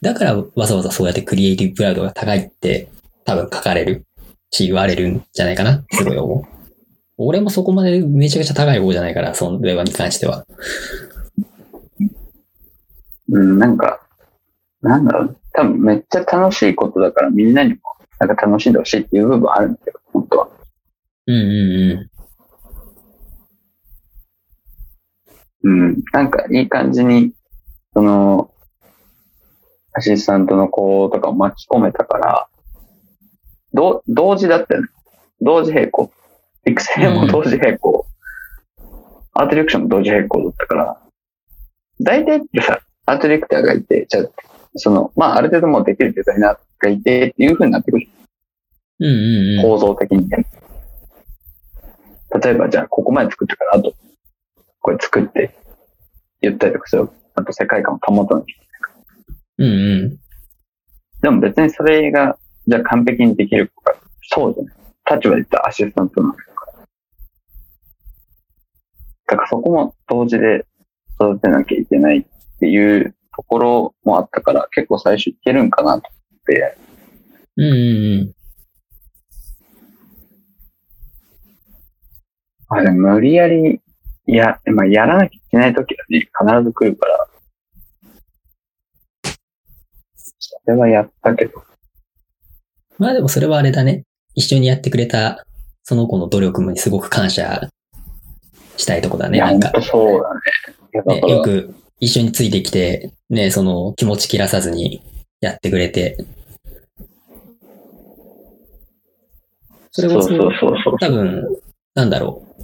[0.00, 2.88] だからわざわざそうやってクリエイティブプライドが高いって
[3.26, 4.06] 多分書かれる
[4.50, 6.44] し言われるんじゃないかなすごい思う。
[7.18, 10.46] 俺もそこまでめちゃくちゃ高い方じゃないから、それに関しては。
[13.28, 14.00] うん、なんか、
[14.80, 17.80] なんだろう、多分めっちゃ楽しいことだからみんなにも
[18.18, 20.48] なんか楽しんでほしいっていう部分あるんだけど、本当は。
[21.26, 22.10] うんうん
[25.64, 25.90] うん。
[25.90, 26.02] うん。
[26.12, 27.32] なんかいい感じに、
[27.92, 28.50] その、
[29.92, 32.48] アシスタントの子とかを巻き込めたから、
[33.72, 34.88] ど同時だったよね。
[35.40, 36.10] 同時並行。
[36.66, 38.06] 育成も同時並行。
[39.32, 41.00] アートディレクションも同時並行だったから、
[42.00, 44.24] 大体ってさ、アートディレクターがいて、じゃあ、
[44.76, 48.08] その、まあ、ある程度もうできるデザイナーがいてっていう風になってくる。
[49.00, 49.62] うんうんうん。
[49.62, 50.46] 構造的にね。
[52.42, 53.94] 例えば、じゃあ、ここまで作ったから、あと、
[54.80, 55.54] これ作って、
[56.40, 57.08] 言ったりとかする。
[57.34, 58.64] あと、世界観を保たなきゃ
[59.58, 60.18] うんうん。
[61.22, 64.74] でも別にそれが、じゃあ完璧にできるか、そうじゃない。
[65.16, 66.72] 立場で言ったらアシスタントなんだから。
[69.26, 70.66] だからそこも同時で
[71.20, 72.24] 育てなきゃいけないっ
[72.58, 76.76] ていうところもあったから、結構最初いけるんかなと思って、
[77.56, 78.34] うんうんうん。
[82.68, 83.80] あ、でも無理やり、
[84.26, 87.28] や、まあ、やらなきゃいけない時はね、必ず来るから、
[90.38, 91.62] それはやったけど、
[92.98, 94.04] まあでもそれはあれだね。
[94.34, 95.44] 一緒にやってくれた、
[95.82, 97.68] その子の努力にすごく感謝
[98.76, 99.38] したいとこだね。
[99.38, 100.34] なんか、そうだ
[101.12, 101.20] ね。
[101.20, 105.02] ねよく一緒についてきて、ね、その気持ち切らさずに
[105.40, 106.16] やってくれて。
[109.90, 110.98] それこそ、そうそうそうそう。
[110.98, 111.46] 多分、
[111.94, 112.62] なんだろう。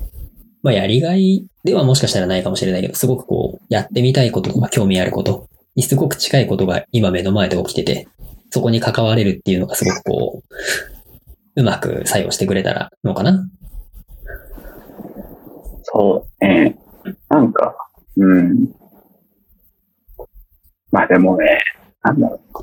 [0.62, 8.08] まあやりがいではもしかしたらないかもしれないけど、すごくこう、やってみたいこととか興味あることにすごく近いことが今目の前で起きてて、
[8.50, 10.42] そこに関われるっていうのがすごくこ
[11.56, 13.48] う、うまく作用してくれたらのかな
[15.82, 16.76] そうね。
[17.28, 17.74] なんか、
[18.16, 18.79] うん。
[20.90, 21.60] まあでもね、
[22.02, 22.58] なんだろう。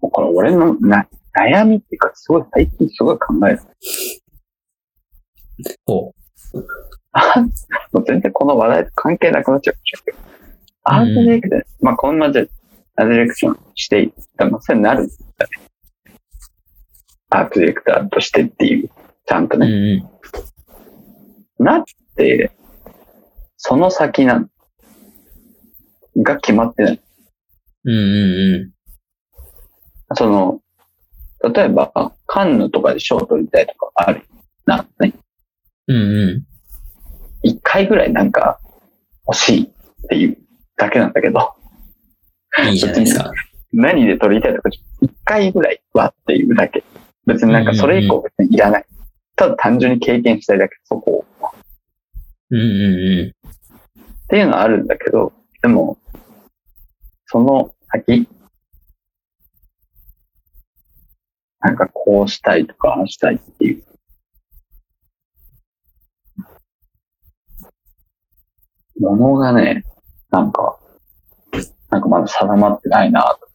[0.00, 3.60] もうこれ俺のな悩みっていうか、すごい最近すごい考える。
[5.84, 6.14] こ
[7.92, 10.18] もう全然この話題と関係なくなっちゃうけど。
[10.84, 12.42] アートディレクション、まあこんなじゃ
[12.96, 15.16] アートディレクションしていったら、まあそれになるんだね。
[17.30, 18.90] アートディレクターとしてっていう、
[19.26, 19.60] ちゃんとう。
[19.60, 20.08] うんね。
[21.58, 21.66] うん。
[21.66, 21.84] なっ
[22.16, 22.52] て、
[23.56, 24.50] その先なん
[26.16, 27.00] が決まってない。
[27.90, 28.78] うんうん
[30.16, 30.60] その、
[31.54, 31.92] 例えば、
[32.26, 34.22] カンヌとかで賞を取りたいとかある
[34.64, 35.12] な、ね。
[35.86, 35.96] うん。
[35.96, 36.44] うんうん。
[37.42, 38.58] 一回ぐらいなんか
[39.26, 40.38] 欲しいっていう
[40.76, 41.54] だけなんだけど、
[42.70, 43.32] いいじゃないですか。
[43.72, 46.82] 何で取りたいとか、一回ぐらいはっていうだけ。
[47.26, 48.84] 別になんかそれ以降別にいらない。
[49.36, 51.24] ただ単純に経験したいだけ、そこを。
[52.50, 53.48] うんうんうん。
[53.98, 55.98] っていうのはあるんだけど、でも、
[57.26, 58.28] その先
[61.60, 63.84] なんかこうしたいとか、ああしたいっていう。
[69.00, 69.84] ものがね、
[70.30, 70.78] なんか、
[71.90, 73.48] なんかまだ定まってないなと。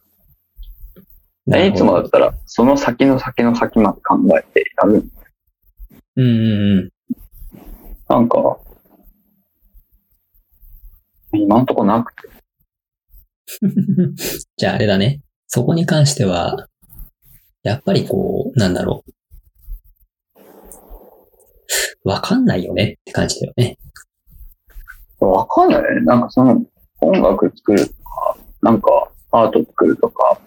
[1.58, 5.04] いつもだったら、その先の先の先まで考えてやる。
[6.16, 6.90] うんうんうん。
[8.08, 8.58] なんか、
[11.32, 12.43] 今んとこなくて。
[14.56, 15.20] じゃああれだね。
[15.46, 16.68] そこに関しては、
[17.62, 19.10] やっぱりこう、なんだろう。
[22.08, 23.78] わかんないよねって感じだよね。
[25.20, 26.00] わかんないね。
[26.02, 26.62] なんかその、
[27.00, 30.38] 音楽作るとか、なんかアート作るとか、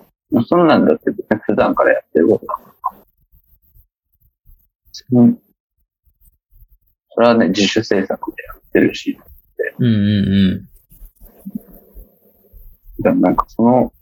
[0.47, 2.61] そんなんだって別に普段からやってることだか
[5.11, 5.21] ら。
[5.21, 5.39] うん。
[7.09, 9.19] それはね、自主制作でやってるし、
[9.79, 9.97] うんうんう
[10.55, 10.76] ん。
[12.99, 13.93] でもなんかその、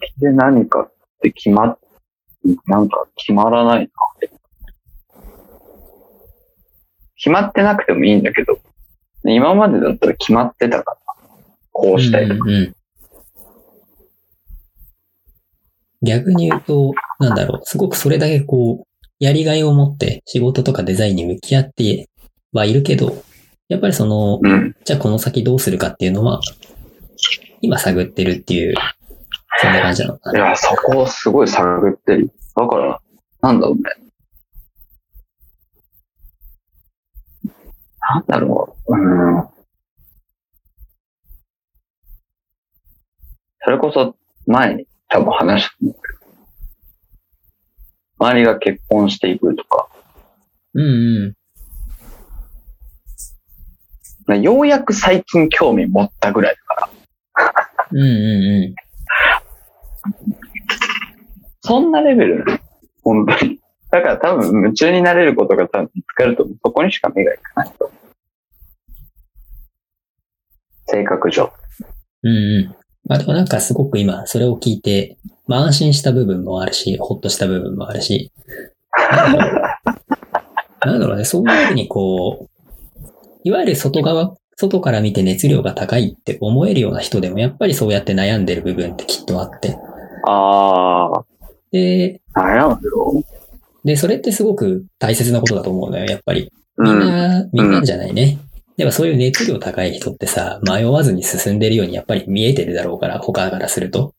[0.00, 1.78] 先で何かって決まっ、
[2.66, 3.88] なんか決まらないなっ
[4.20, 4.30] て。
[7.16, 8.58] 決まってなくてもいいんだけど、
[9.24, 10.98] 今までだったら決まってたから、
[11.72, 12.44] こうしたいとか。
[12.44, 12.74] うんうん
[16.02, 22.08] 逆に言うと、なんだろう、すごくそれだけこう、やりがいを持って仕事とかデザインに向き合って
[22.52, 23.24] はいるけど、
[23.68, 24.76] やっぱりその、うん。
[24.84, 26.40] じゃあこの先どうするかっていうのは、
[27.60, 28.74] 今探ってるっていう、
[29.60, 30.38] そんな感じなのかな。
[30.38, 32.32] いや、そこをすごい探ってる。
[32.56, 33.00] だから、
[33.42, 33.82] なんだろうね。
[38.00, 38.96] なんだろう。
[38.96, 39.48] うん。
[43.64, 44.16] それこそ
[44.46, 46.32] 前に多分話したと思うけど。
[48.20, 49.88] 周りが結婚していくとか。
[50.72, 51.37] うんうん。
[54.36, 56.90] ようやく最近興味持ったぐらいだか
[57.36, 57.50] ら。
[57.92, 58.74] うんうんうん。
[61.62, 62.60] そんなレベルね
[63.02, 63.60] 本当に。
[63.90, 66.56] だから多分夢中になれることが多分見つかると思う。
[66.62, 67.90] そこにしか目がいかないと。
[70.86, 71.52] 性格上。
[72.22, 72.74] うんうん。
[73.06, 75.16] まあでもなんかすごく今、それを聞いて、
[75.46, 78.30] まあ安心した部分もあるし、ほっとした部分もあるし、
[80.84, 82.57] なんだろうね、そういうふうにこう、
[83.44, 89.78] いわゆる外側、外から見て熱量が高いって思えるような人でも、やっぱりそうやって悩んでる部分ってきっとあって。
[90.26, 91.24] ああ、
[91.70, 93.24] で、悩むよ。
[93.84, 96.52] で、それってすごく大切なことだと思うのよ、やっぱり。
[96.76, 97.00] みんうん。
[97.00, 98.38] な、みんなじゃないね。
[98.76, 104.14] やっぱそういう熱量高い人ってさ、迷わずに進んでるようにやっぱり見えてるだろうから、他からすると。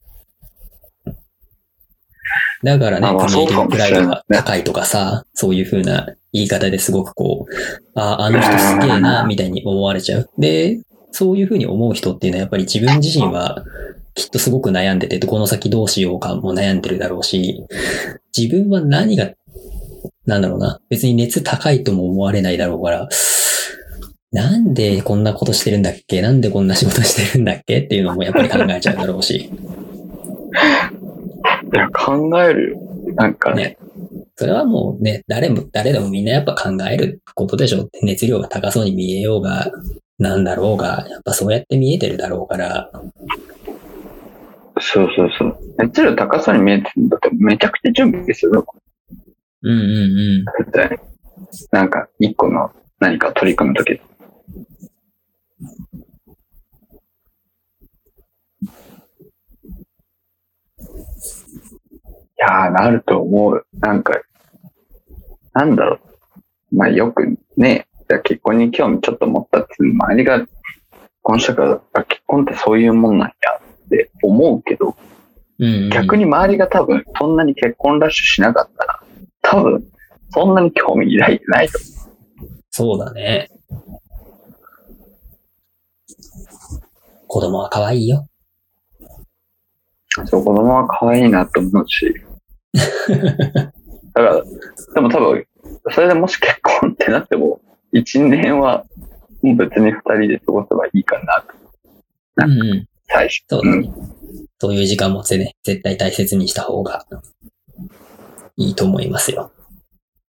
[2.63, 7.53] だからね、あまあクリエイティプライドが高いとかさ、そういう風な言い方ですごくこう、
[7.95, 10.29] あ、あの人すげえな、みたいに思われちゃう。
[10.37, 10.79] で、
[11.11, 13.63] そういう風に思う人っていうのはやっぱり自分自身は
[14.13, 17.63] きっとすごく悩んでて、この先どうしようかも悩んでるだろうし、
[18.37, 19.31] 自分は何が、
[20.25, 23.09] なんだろうな、別に熱高いとも思われないだろうから、
[24.31, 26.21] なんでこんなことしてるんだっけ？
[26.21, 27.79] なんでこんな仕事してるんだっけ？
[27.79, 29.49] っていうのもやっぱり考えちゃうだろうし。
[31.73, 32.79] いや、考えるよ。
[33.15, 33.63] なんかね。
[33.63, 33.77] ね。
[34.35, 39.71] それはもうね、誰も、誰でもみんなやっぱ考えることでしょ熱量が高そうに見えようが、
[40.17, 42.89] なんだろうが、やっぱそうやって見えてるだろうから、
[44.81, 45.57] そうそうそう。
[45.77, 48.65] 熱量高そうに見えてるんだってめちゃくちゃ準備するの。
[49.61, 50.45] うんうんうん。
[50.65, 50.99] 絶対。
[51.71, 53.99] なんか、一個の何か取り組むとき。
[62.39, 63.65] やー、なると思う。
[63.79, 64.19] なんか、
[65.53, 65.99] なんだろ
[66.71, 66.75] う。
[66.75, 70.51] まあよくね、じゃあ結婚に興味ちょっと持ったっていう周りが結
[71.21, 73.33] 婚したから、あ結婚ってそういうもんなんや
[73.85, 74.95] って思うけど、
[75.59, 79.03] うんうん、逆に周りが多分そんなに結婚ラッシュしなかったら、
[79.41, 79.83] 多分
[80.31, 81.79] そんなに興味抱いてないと
[82.71, 83.49] そうだね。
[87.27, 88.25] 子供は可愛いよ。
[90.17, 90.27] 思う。
[90.27, 92.13] そう、子供は可愛いなと思うし。
[94.13, 94.43] だから、
[94.95, 95.45] でも多分、
[95.91, 97.61] それでもし結婚ってなっても、
[97.91, 98.85] 一年は
[99.41, 101.53] もう別に二人で過ごせばいいかなと、
[102.45, 102.87] うんうん。
[103.07, 103.43] 最初。
[103.49, 103.91] そうだね。
[104.59, 107.05] そういう時間もね、絶対大切にした方が
[108.57, 109.51] いいと思いますよ。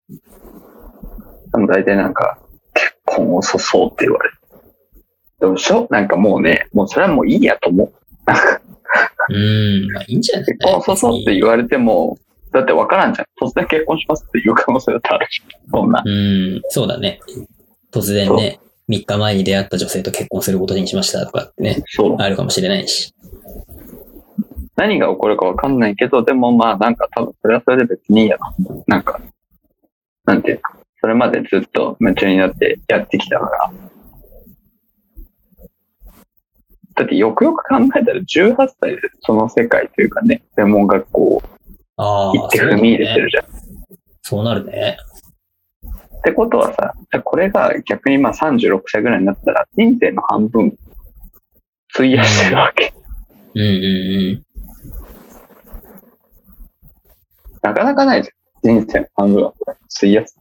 [0.08, 2.38] でも大体なんか、
[2.74, 4.36] 結婚遅そうって言われる。
[5.40, 5.86] でもしょ？
[5.90, 7.92] なんかもうね、もうそれはもういいやと思う。
[9.30, 10.46] うーん、まあいいんじゃない？
[10.46, 12.16] 結婚遅そうって言われても、
[12.52, 13.26] だってわからんじゃん。
[13.46, 15.42] 突然結婚しますっていう可能性だってあるし。
[15.70, 16.02] そんな。
[16.04, 17.20] うん、そうだね。
[17.92, 22.16] 突然ね、3日前に出会った女性と結婚することにしましたとかってね、そう。
[22.18, 23.14] あるかもしれないし。
[24.76, 28.54] 何が起こるかわかんないけど、でもまあなんか多分それはそれで別にいいやな。
[28.86, 29.20] なんか、
[30.24, 33.72] なんていうか、それまでずっと夢中になってやってきたから。
[36.96, 41.42] だってよくよく考えたら18歳でその世界というかね、専門学校
[42.02, 43.44] ああ、行って踏み入れてるじゃん。
[44.22, 44.96] そうなるね。
[46.18, 50.76] ってことはさ、じゃあこれが逆にまあ36歳ぐらいになったら人生の半分
[51.94, 52.94] 費やしてるわけ。
[53.54, 53.68] うんうんう
[54.32, 54.44] ん。
[57.62, 58.78] なかなかないじゃん。
[58.80, 59.52] 人生の半分は
[59.96, 60.38] 費やす。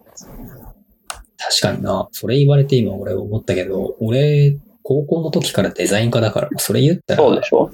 [1.37, 2.07] 確かにな。
[2.11, 7.71] それ言われて今俺思ったけど、俺、高校の時からデザイン科だから、それ言ったら、そうでしょ？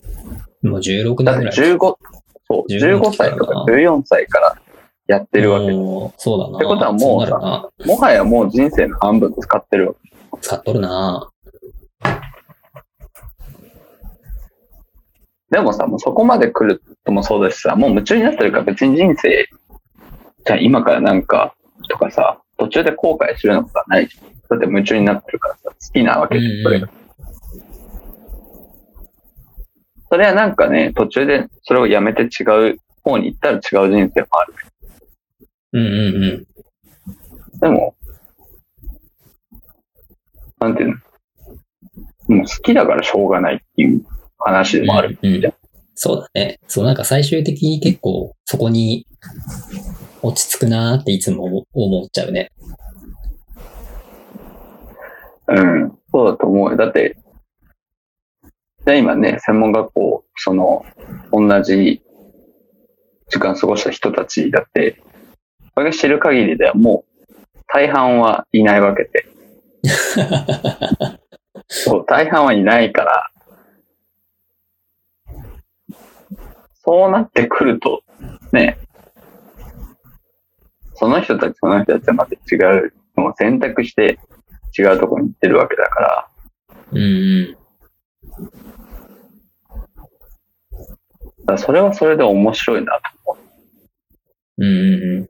[0.61, 1.75] もう16だって年ぐらい。
[1.75, 1.95] 15、
[2.47, 4.55] そう、15 15歳とか14歳から
[5.07, 5.71] やってるわけ。
[5.71, 6.57] おーそうだな。
[6.57, 7.69] ってことはもうそうなるな。
[7.85, 10.39] もはやもう人生の半分使ってるわけ。
[10.41, 11.29] 使っとるな。
[15.51, 19.47] でもさ、もうそこまで来るともそうだしさ、もう夢中になってるから別に人生、
[20.45, 21.55] じゃあ今からなんか、
[21.87, 24.25] とかさ、途中で後悔するのことはないじゃん。
[24.49, 26.89] だって夢中になってるからさ、好きなわけじゃん、それが。
[30.15, 34.53] それはなんかね、途中でそれをやめて違う方に行ったら違う人生もある。
[35.73, 37.59] うんうんうん。
[37.59, 37.95] でも、
[40.61, 40.89] なんていう
[42.29, 44.05] のもう好きだからしょうがないっていう
[44.37, 45.19] 話でもある。
[45.21, 45.53] うんうん
[45.97, 46.59] そうだね。
[46.67, 49.05] そう、なんか最終的に結構そこに
[50.21, 52.51] 落ち着くなーっていつも思っちゃうね。
[55.47, 56.77] うん、そうだと思うよ。
[56.77, 57.17] だって、
[58.85, 60.85] じゃあ今ね、専門学校、その、
[61.31, 62.03] 同じ
[63.29, 65.01] 時間過ごした人たちだって、
[65.75, 67.33] 俺が知る限りではもう、
[67.67, 69.25] 大半はいないわけで。
[71.67, 73.31] そう、大半はいないから、
[76.75, 78.03] そうなってくると、
[78.51, 78.77] ね、
[80.93, 84.19] その人たち、その人たちはまた違うのを選択して
[84.77, 86.27] 違うところに行ってるわけだから、
[86.91, 87.01] うんう
[87.51, 87.64] ん。
[91.45, 93.37] だそれはそれで面白いなと思
[94.57, 94.63] う。
[94.63, 95.29] うんうんうん。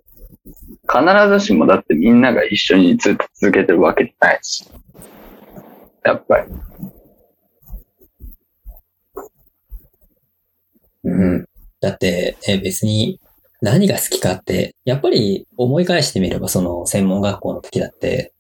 [0.88, 4.66] 必ずしもだってみんなが一緒にずっと続けてるわけじゃないし。
[6.04, 6.54] やっぱり。
[11.04, 11.46] うん。
[11.82, 13.20] だって、え別に
[13.62, 18.34] 何が好きかって、やっぱり思い返してみればその専門学校の時だって、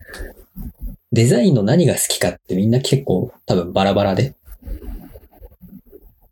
[1.11, 4.35] デザインの何が好きかってみんな結構多分バラバラで。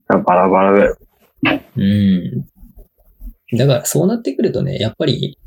[0.08, 0.98] バラバラだよ。
[1.76, 2.46] うん。
[3.58, 5.38] だからそうなってくるとね、やっぱり、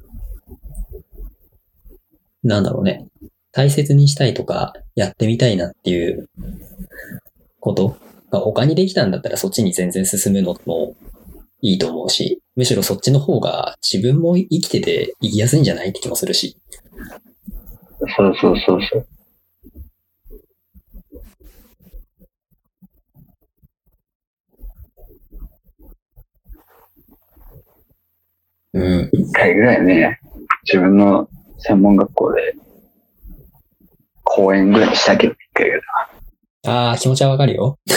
[2.42, 3.06] なんだろうね。
[3.52, 6.28] 大切にしたいとか、やってみたいなっていう
[7.58, 7.96] こと
[8.30, 10.94] が他にできたんだったらそっちに全然進むのも
[11.62, 16.58] いいと思うし、むしろそっちの方が自分も生きてて生きやすいんじゃないって気もするし。
[18.16, 19.08] そうそうそうそう。
[28.76, 29.10] うん。
[29.10, 30.20] 一回ぐらいね、
[30.64, 32.54] 自分の専門学校で、
[34.22, 35.82] 講演ぐらいしたけど、一回ぐらい。
[36.66, 37.78] ああ、気持ちはわかるよ。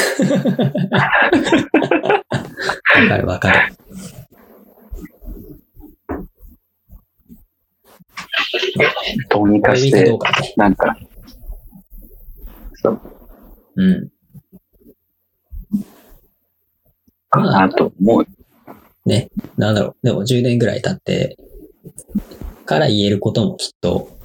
[2.31, 3.73] わかるわかる。
[9.29, 10.17] どうにかして。
[10.55, 10.95] なんか、
[12.75, 13.01] そう、
[13.75, 14.09] うん。
[17.29, 18.27] かなと思う。
[19.09, 20.05] ね、なんだろう。
[20.05, 21.35] でも10年ぐらい経って、
[22.65, 24.15] から言えることもきっと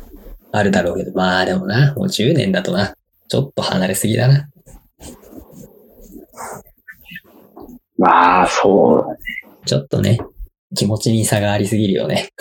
[0.53, 2.95] あるだろうけど、まあでもな、もう10年だとな、
[3.29, 4.49] ちょっと離れすぎだな。
[7.97, 9.19] まあ、そうだね。
[9.65, 10.19] ちょっとね、
[10.77, 12.29] 気持ちに差がありすぎるよね。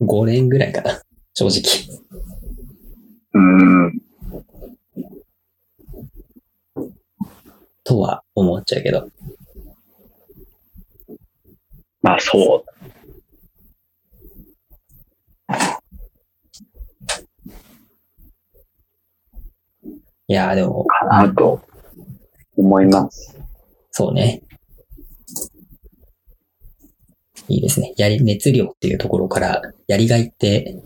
[0.00, 1.02] 5年ぐらいかな、
[1.34, 1.62] 正直。
[3.34, 4.09] うん。
[7.90, 9.08] とは思っちゃうけど。
[12.02, 12.70] まあ、そう。
[20.28, 21.60] いやーでも、かなと
[22.56, 23.36] 思います。
[23.90, 24.42] そうね。
[27.48, 27.92] いいですね。
[27.96, 30.80] やり、熱量っていうところから、やりがいって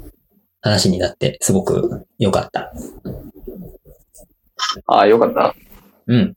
[0.62, 2.72] 話になって、すごく良かった。
[4.86, 5.54] ああ、よかった。
[6.06, 6.34] うん。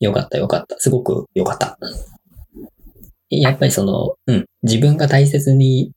[0.00, 0.76] 良かった、良かった。
[0.78, 1.78] すごく良かった。
[3.30, 4.46] やっぱりその、うん。
[4.62, 5.92] 自分が大切に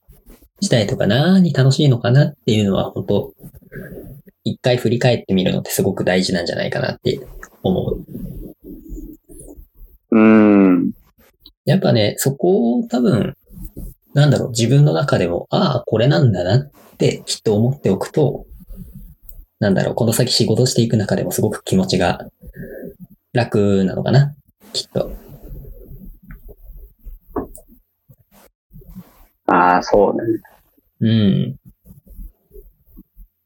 [0.61, 3.33] したいとか、何楽しいのかなっていうのは、本当
[4.43, 7.19] 一回振り返ってみるのってすごく大事なんじゃないかなって
[7.61, 8.05] 思う。
[10.11, 10.91] うん。
[11.65, 13.35] やっぱね、そこを多分、
[14.13, 18.45] なんだろう、自分の中でも、ああ、これなんだなってきっと思っておくと、
[19.59, 22.27] なんだろう、この先仕事していく中でもすごく気持ちが
[23.33, 24.35] 楽なのかな、
[24.73, 25.11] きっと。
[29.45, 30.41] ああ、そうね。
[31.01, 31.55] うん。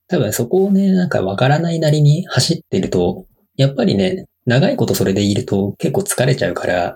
[0.07, 3.25] 多分そこをね、なんかわからないなりに走ってると、
[3.55, 6.95] やっぱりね、長いことそれでいると結構疲れちゃうから、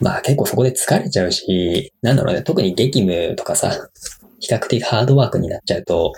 [0.00, 3.90] まあ結構そこで疲れちゃうし、なんだろうね、特に激務とかさ、
[4.38, 6.14] 比較的ハードワークになっちゃうと、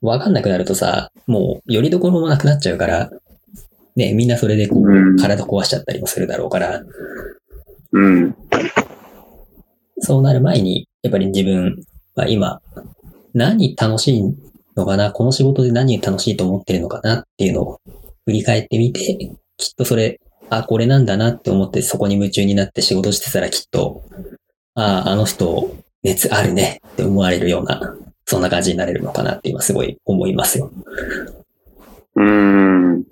[0.00, 3.10] わかんなくなるとさ、もうよりどころもなくなっちゃうから、
[3.96, 6.82] ね、みんなそれでこう体壊しちゃったりもするだろうから、
[7.92, 8.36] うん。
[10.00, 11.84] そうなる前に、やっぱり自分
[12.14, 12.60] は今、
[13.34, 14.22] 何楽しい
[14.76, 17.14] のかな、この仕事で何楽しいと思ってるのかな？
[17.14, 17.80] っていうのを
[18.24, 20.20] 振り返ってみて、きっとそれ、
[20.50, 24.04] あ、これなんだなって思ってそこに夢中になって仕事してたらきっと、
[24.74, 25.74] ああ、あの人、
[26.04, 27.96] 熱あるねって思われるような、
[28.30, 30.70] そんな感じになれるのかなって今すごい思いますよ。
[32.14, 33.02] うん。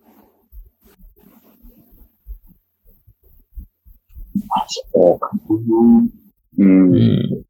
[4.50, 5.40] あ、そうかな。
[6.58, 6.94] うん。
[6.94, 7.44] うん。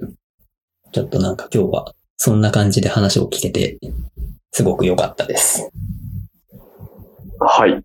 [0.92, 3.80] ちょっとなんか今日はそんな感じで話を聞けて、
[4.52, 5.68] すごく良かったです。
[7.40, 7.84] はい。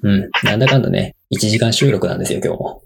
[0.00, 0.30] うん。
[0.42, 2.82] なんだかんだね、1時間収録なんですよ、今日も。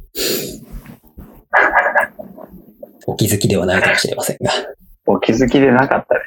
[3.07, 4.51] お気づきではないかもしれませんが。
[5.07, 6.21] お気づきでなかったね。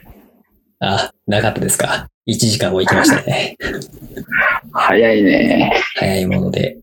[0.80, 2.08] あ、なかったですか。
[2.28, 3.58] 1時間も行きましたね。
[4.72, 5.74] 早いね。
[5.96, 6.78] 早いもので。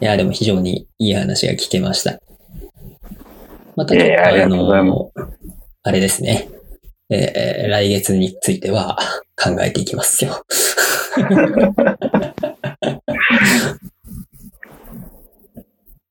[0.00, 2.18] いや、でも非常にいい話が聞けました。
[3.76, 4.12] またちょっと、
[4.74, 5.12] あの、
[5.82, 6.48] あれですね。
[7.10, 8.96] えー来月については
[9.36, 10.42] 考えていきますよ。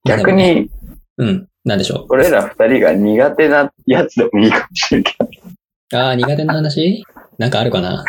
[0.05, 0.69] 逆に、
[1.17, 1.47] うん。
[1.65, 5.25] なんでしょ俺ら二人が苦手なやつでもいいかもしれんけど。
[5.25, 5.97] う。
[5.97, 7.03] ああ、苦手な話？
[7.37, 8.05] なんかあるかな？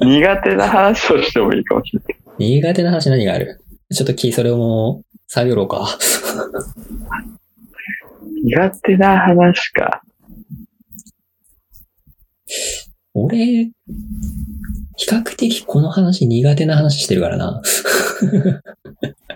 [0.00, 2.18] 苦手な話をしてもいいかもしれない。
[2.38, 3.60] 苦手な話何がある？
[3.94, 5.86] ちょっとき、それをもう、探ろうか。
[8.42, 10.02] 苦手な話か。
[13.14, 13.72] 俺、比
[15.08, 17.62] 較的この話苦手な話してるからな。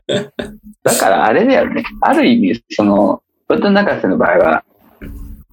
[0.82, 1.84] だからあれだよね。
[2.00, 4.64] ある意味、その、俺と中瀬の場合は、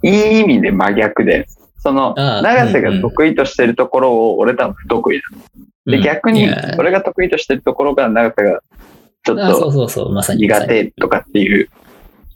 [0.02, 1.46] いい意味で真逆で、
[1.80, 5.22] その、ああ長瀬が得意としてるところを俺多分不得意
[5.86, 5.92] だ。
[5.92, 6.50] で、逆に
[6.80, 8.62] 俺が得意としてるところが長瀬が
[9.26, 10.42] ちょっあそうとそうそう、まさに。
[10.42, 11.70] 苦手とかっていう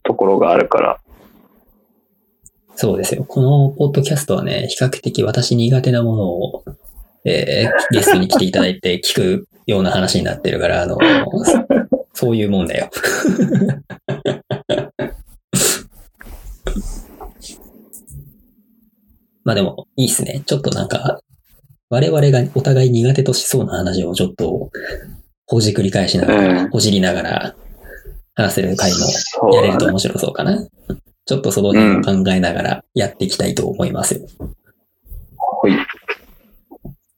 [0.04, 1.00] ところがあるから。
[2.76, 3.24] そうですよ。
[3.24, 6.64] このポッドキャストはね、比較的私苦手なものを、
[7.26, 10.98] えーゲストに来ていただいて聞くような話になってるから、あの、
[12.20, 12.90] そういうもんだよ。
[19.46, 20.44] まあでも、いいっすね。
[20.46, 21.22] ちょっとなんか、
[21.90, 24.70] 我々がお互い苦手としそうな話をちょっと、
[25.48, 27.56] ほじくり返しながら、うんほじりながら、
[28.36, 28.98] 話せる回も
[29.54, 29.78] やれる。
[29.78, 30.68] と面白そうかな。
[31.26, 34.28] ちょっとその辺を考えながらやっていきたいと思いますよ。
[35.64, 35.72] はい。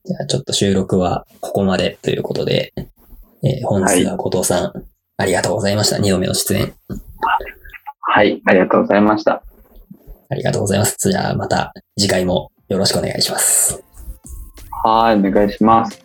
[0.05, 2.71] じゃあちょっと収録はここまでということで、
[3.43, 4.90] えー本日は後藤さん、
[5.21, 5.97] ありがとうございました。
[5.97, 6.73] 2度目の出演。
[7.99, 8.41] はい。
[8.45, 9.43] ありがとうございました。
[10.29, 10.97] ありがとうございます。
[10.97, 13.83] じゃあまた次回もよろしくお願いします。
[14.83, 15.15] はい。
[15.15, 16.03] お願いします。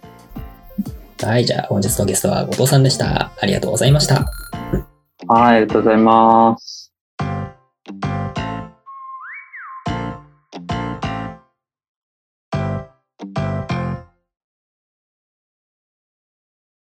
[1.23, 3.33] はい、じゃあ本日のゲストは後藤さんでした。
[3.41, 4.17] ありがとうございました。
[5.29, 5.57] はい。
[5.57, 6.93] ありがとうございます。